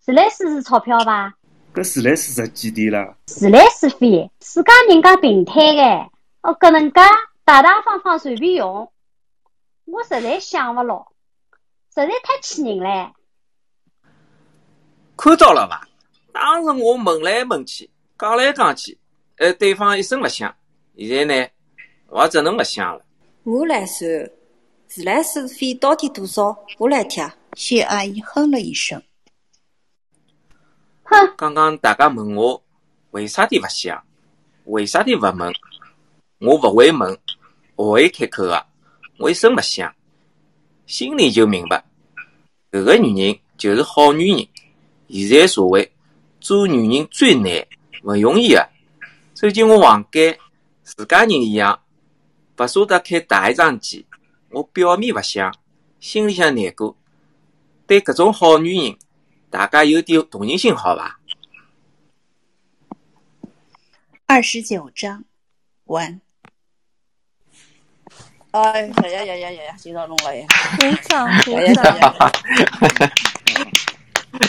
[0.00, 1.34] 自来水是钞票伐？”
[1.74, 3.14] 搿自来水值几钿啦？
[3.26, 5.82] 自来水费，自家人家平摊个，
[6.42, 7.00] 哦，搿能介
[7.44, 8.90] 大大方方随便用，
[9.84, 11.06] 我实在想勿牢，
[11.94, 13.12] 实在太气人唻！
[15.16, 15.86] 看到了伐？
[16.36, 18.98] 当时我问来问去，讲来讲去，
[19.38, 20.54] 呃，对方一声勿响。
[20.98, 21.48] 现在呢，
[22.08, 23.02] 我只能勿响了。
[23.44, 24.30] 我来算，
[24.86, 26.54] 自来水费到底多少？
[26.76, 27.26] 我来贴。
[27.54, 29.02] 谢阿姨哼了一声。
[31.04, 31.34] 哼！
[31.38, 32.62] 刚刚大家问我
[33.12, 34.04] 为啥的勿响，
[34.66, 35.52] 为啥的勿问，
[36.40, 37.18] 我勿会问，
[37.76, 38.66] 勿会开口个，
[39.18, 39.90] 我一声勿响，
[40.86, 41.82] 心里就明白，
[42.70, 44.46] 搿个女人就是好女人。
[45.08, 45.90] 现在社会
[46.46, 47.66] 做女人最难，
[48.04, 48.68] 勿容易个。
[49.34, 50.38] 走进我房间，
[50.84, 51.82] 自家人一样，
[52.56, 54.06] 勿舍得开大一张机。
[54.50, 55.52] 我表面勿想，
[55.98, 56.96] 心里向难过。
[57.84, 58.96] 对搿种好女人。
[59.50, 61.18] 大家有点同情心，好伐？
[64.26, 65.24] 二十九章
[65.86, 66.20] 完。
[68.52, 69.74] 哎呀呀呀呀呀！
[69.76, 70.46] 今朝弄了呀！
[70.78, 71.84] 鼓掌鼓掌！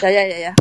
[0.04, 0.56] 呀呀呀呀！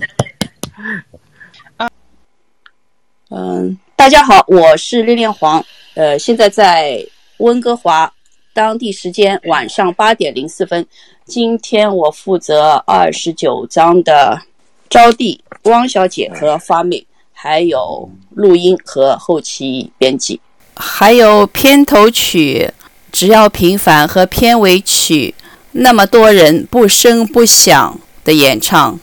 [3.28, 5.64] 嗯，大家好，我是恋恋黄，
[5.94, 7.04] 呃，现在在
[7.38, 8.12] 温哥华，
[8.54, 10.86] 当地时间晚上八点零四分。
[11.24, 14.40] 今天我负责二十九章的
[14.88, 20.40] 招娣、汪小姐和发妹，还有录音和后期编辑，
[20.76, 22.70] 还有片头曲
[23.10, 25.34] 《只要平凡》和片尾曲
[25.72, 29.00] 《那么多人不声不响》的演唱。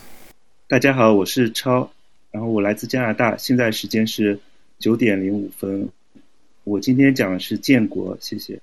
[0.69, 1.89] 大家好，我是超，
[2.34, 4.39] 然后我来自加拿大，现在时间是
[4.79, 5.88] 九点零五分。
[6.63, 8.59] 我今天讲的是建国，谢谢。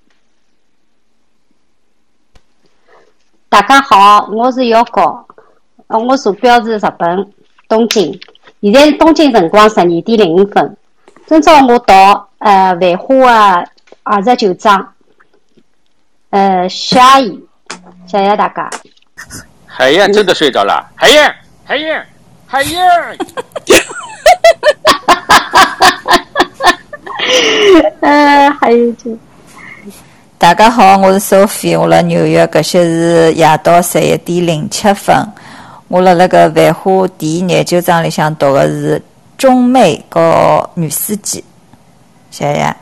[3.49, 5.25] 大家好，我是姚高，
[5.87, 7.33] 呃，我坐标是日本
[7.69, 8.21] 东京，
[8.61, 10.77] 现在东京辰光十二点零五分。
[11.29, 13.71] 今朝我到呃《万花》的
[14.03, 14.95] 二十九章，
[16.31, 17.41] 呃，谢阿姨，
[18.09, 18.69] 谢谢大家。
[19.65, 21.33] 海燕真的睡着了，海燕，
[21.65, 22.05] 海燕，
[22.51, 22.83] 海燕。
[22.83, 23.15] 哈
[24.97, 25.79] 哈哈哈哈
[26.59, 26.75] 哈！
[28.01, 29.17] 呃，还有就。
[30.37, 35.17] 大家好，我是 Sophie，我辣纽约，搿些是夜到十一点零七分。
[35.87, 39.01] 我辣辣个《繁花》第廿九章里向读的是
[39.39, 41.45] 中妹和女司机，
[42.33, 42.75] 谢谢。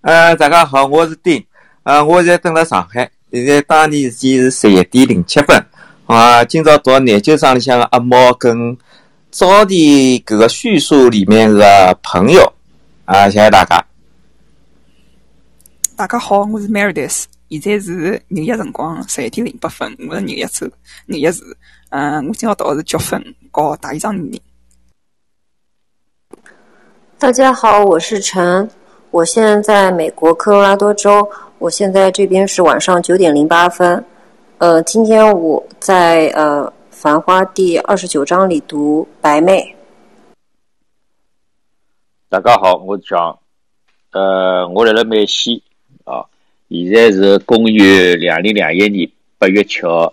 [0.00, 1.44] 呃，大家好，我是丁，
[1.82, 5.62] 呃，我现在等辣上海，现在当地时间是十一点零七分。
[6.08, 8.74] 啊，今朝读廿九章里向的阿毛跟
[9.30, 9.78] 早点
[10.20, 12.50] 搿个叙述里面的朋友，
[13.04, 13.84] 啊，谢谢大家。
[15.94, 20.66] 大家好，我是 Meredith，现在是纽约辰光十一点零八分，我是纽约州
[21.04, 21.44] 纽约市。
[21.90, 24.18] 嗯，我今朝读的是九分和大一张。
[27.18, 28.66] 大家好，我是陈，
[29.10, 31.28] 我现在在美国科罗拉多州，
[31.58, 34.02] 我现在这边是晚上九点零八分。
[34.58, 39.72] 呃，今天我在呃繁花》第二十九章里读白妹。
[42.28, 43.38] 大家好，我是蒋。
[44.10, 45.62] 呃，我辣辣美西
[46.02, 46.26] 啊，
[46.68, 50.12] 现在是公元两零两一年八月七号，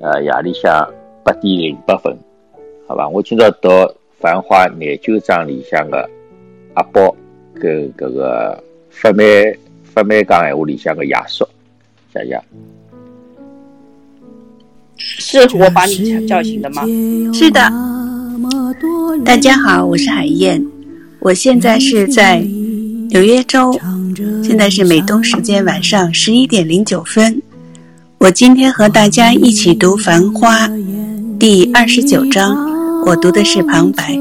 [0.00, 0.90] 呃，夜里向
[1.22, 2.16] 八点零八分，
[2.88, 3.06] 好吧？
[3.06, 3.68] 我今朝读
[4.18, 6.08] 《繁花》廿九章里向的
[6.72, 7.14] 阿宝
[7.60, 11.46] 跟搿个发妹发妹讲闲话里向的亚叔，
[12.14, 12.40] 谢谢。
[15.18, 16.82] 是我把你叫醒的吗？
[17.32, 17.72] 是的。
[19.24, 20.64] 大家好，我是海燕。
[21.20, 22.38] 我现在是在
[23.10, 23.78] 纽约州，
[24.42, 27.40] 现在是美东时间晚上十一点零九分。
[28.18, 30.68] 我今天和大家一起读《繁花》
[31.38, 32.56] 第二十九章，
[33.04, 34.18] 我读的是旁白。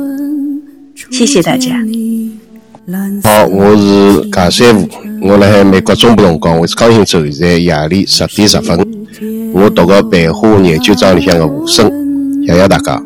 [1.11, 1.77] 谢谢大家。
[3.23, 4.87] 好，我是贾三胡，
[5.21, 8.75] 我辣海美国中部辰光，我是高兴走，现在夜里十点十分，
[9.53, 11.87] 我读个《白花》研究章里向的和声，
[12.47, 12.99] 谢谢大家。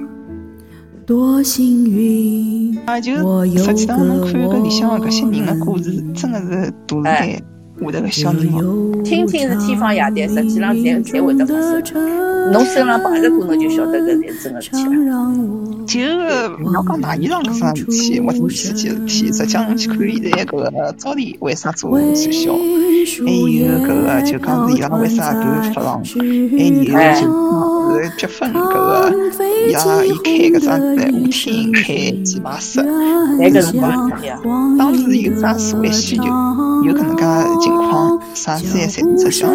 [1.05, 2.79] 多幸运！
[2.85, 3.11] 啊，就
[3.57, 7.41] 实际上侬看搿里向搿些人的故事，真的是都是在
[7.91, 9.01] 下头个小人物。
[9.03, 11.83] 听听是天方夜谭，实际上才才会得发生。
[12.51, 15.33] 侬身上碰着过，侬就晓得搿是真个事体了。
[15.87, 15.99] 就
[16.63, 29.11] 勿要讲大衣裳搿桩事体，或者电视机事体，实际上侬去看现在搿个早地为啥做促销，还有搿个就讲是伊拉为啥敢发浪，还有就是结婚搿个
[29.67, 30.67] 伊拉伊开搿只
[31.11, 31.81] 舞厅，开
[32.23, 32.83] 棋牌室，
[33.39, 34.11] 那个辰光
[34.77, 36.23] 当时有啥社会需求，
[36.83, 37.23] 有搿能介
[37.61, 39.49] 情况，啥子也侪实际上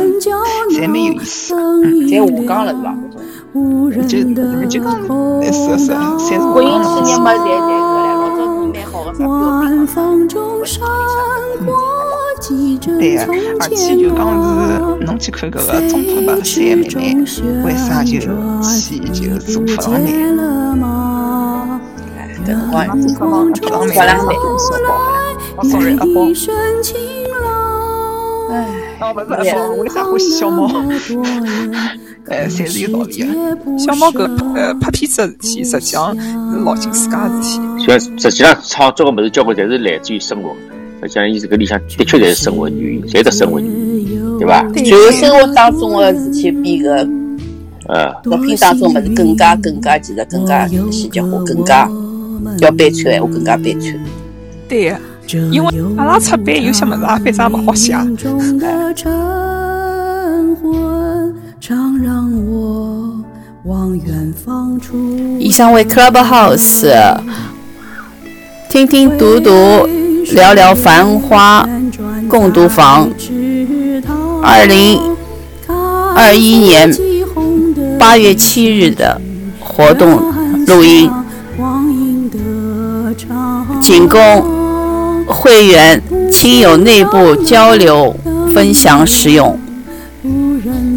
[0.70, 1.54] 侪蛮有意思，
[2.08, 2.94] 在下岗了是伐？
[4.06, 4.22] 就
[4.68, 5.06] 就讲是
[5.78, 7.68] 是，侪是国营企业嘛，侪侪搿
[8.00, 10.76] 来，老早是蛮好个啥
[12.98, 13.18] 对个，
[13.58, 14.44] 而且就讲是
[15.04, 16.88] 侬去看搿个中普吧，三妹妹
[17.64, 18.18] 为啥就
[18.62, 20.06] 去就做发廊妹？
[22.72, 23.52] 哎，搿辰光
[23.88, 24.68] 发廊妹说
[25.60, 26.22] 好，sorry 阿宝。
[28.50, 28.66] 哎，
[29.00, 30.66] 哦不是，我为啥欢喜小猫？
[32.28, 33.78] 哎，侪是有道理个。
[33.78, 34.22] 小猫搿
[34.54, 37.60] 呃拍片子事体，实际上是老尽自家事体。
[37.84, 40.56] 虽然实际上创作个物事交关侪是来自于生活，
[41.02, 44.62] 实际上伊是搿里向的确侪是生活原因，侪得生活原因，对伐？
[44.72, 47.06] 就是生活当中个事体比个
[47.88, 51.86] 呃作品当中物事更加更加其实更加细节化，更加
[52.60, 53.94] 要悲催个闲话更加悲催。
[54.66, 54.96] 对个。
[55.50, 57.96] 因为阿拉出版有些物事啊，反正勿好写。
[65.38, 66.90] 以上为 Clubhouse，
[68.68, 69.86] 听听读读，
[70.32, 71.68] 聊聊繁花
[72.28, 73.08] 共读房，
[74.42, 75.00] 二零
[76.14, 76.92] 二一年
[77.98, 79.20] 八月七日的
[79.60, 80.20] 活动
[80.66, 81.10] 录音，
[83.80, 84.59] 仅供。
[85.30, 88.14] 会员、亲友内部交流、
[88.52, 89.58] 分享使用，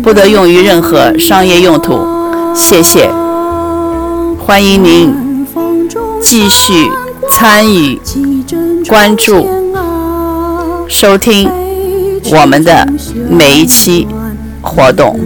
[0.01, 1.99] 不得用于任何商业用途。
[2.55, 3.09] 谢谢，
[4.45, 5.45] 欢迎您
[6.21, 6.89] 继续
[7.29, 7.99] 参与、
[8.87, 9.47] 关注、
[10.87, 11.49] 收听
[12.31, 12.87] 我们的
[13.29, 14.07] 每一期
[14.61, 15.19] 活动。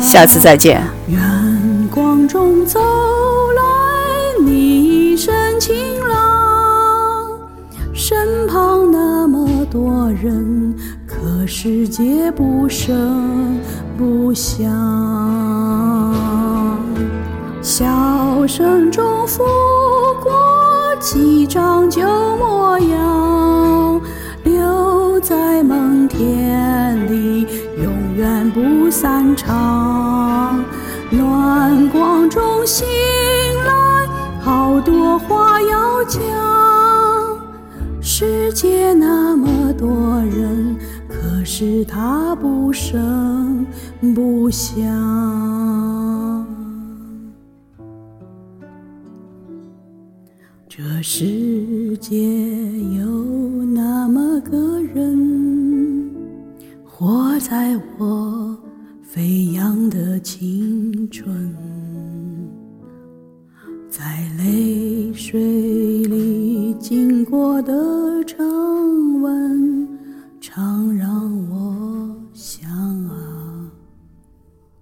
[0.00, 0.97] 下次再见。
[10.22, 10.74] 人，
[11.06, 13.58] 可世界不声
[13.96, 14.68] 不响。
[17.62, 19.44] 笑声中拂
[20.22, 20.32] 过
[20.98, 22.02] 几张旧
[22.36, 24.00] 模样，
[24.44, 27.46] 留在梦田里，
[27.82, 30.64] 永远不散场。
[31.10, 32.86] 暖光中醒
[33.64, 34.08] 来，
[34.40, 36.20] 好多话要讲。
[38.00, 39.48] 世界那么
[39.78, 40.76] 多人，
[41.08, 43.64] 可是他不声
[44.14, 44.84] 不响。
[50.68, 52.16] 这世界
[52.98, 53.06] 有
[53.66, 56.10] 那么个人，
[56.84, 58.56] 活在我
[59.02, 61.54] 飞扬的青春。
[63.88, 64.04] 在
[64.38, 65.40] 泪水
[66.04, 67.72] 里经过的
[68.24, 68.38] 长
[69.20, 69.57] 吻，
[70.58, 72.68] 常让我想
[73.06, 73.70] 啊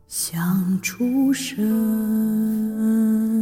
[0.08, 3.35] 想出神。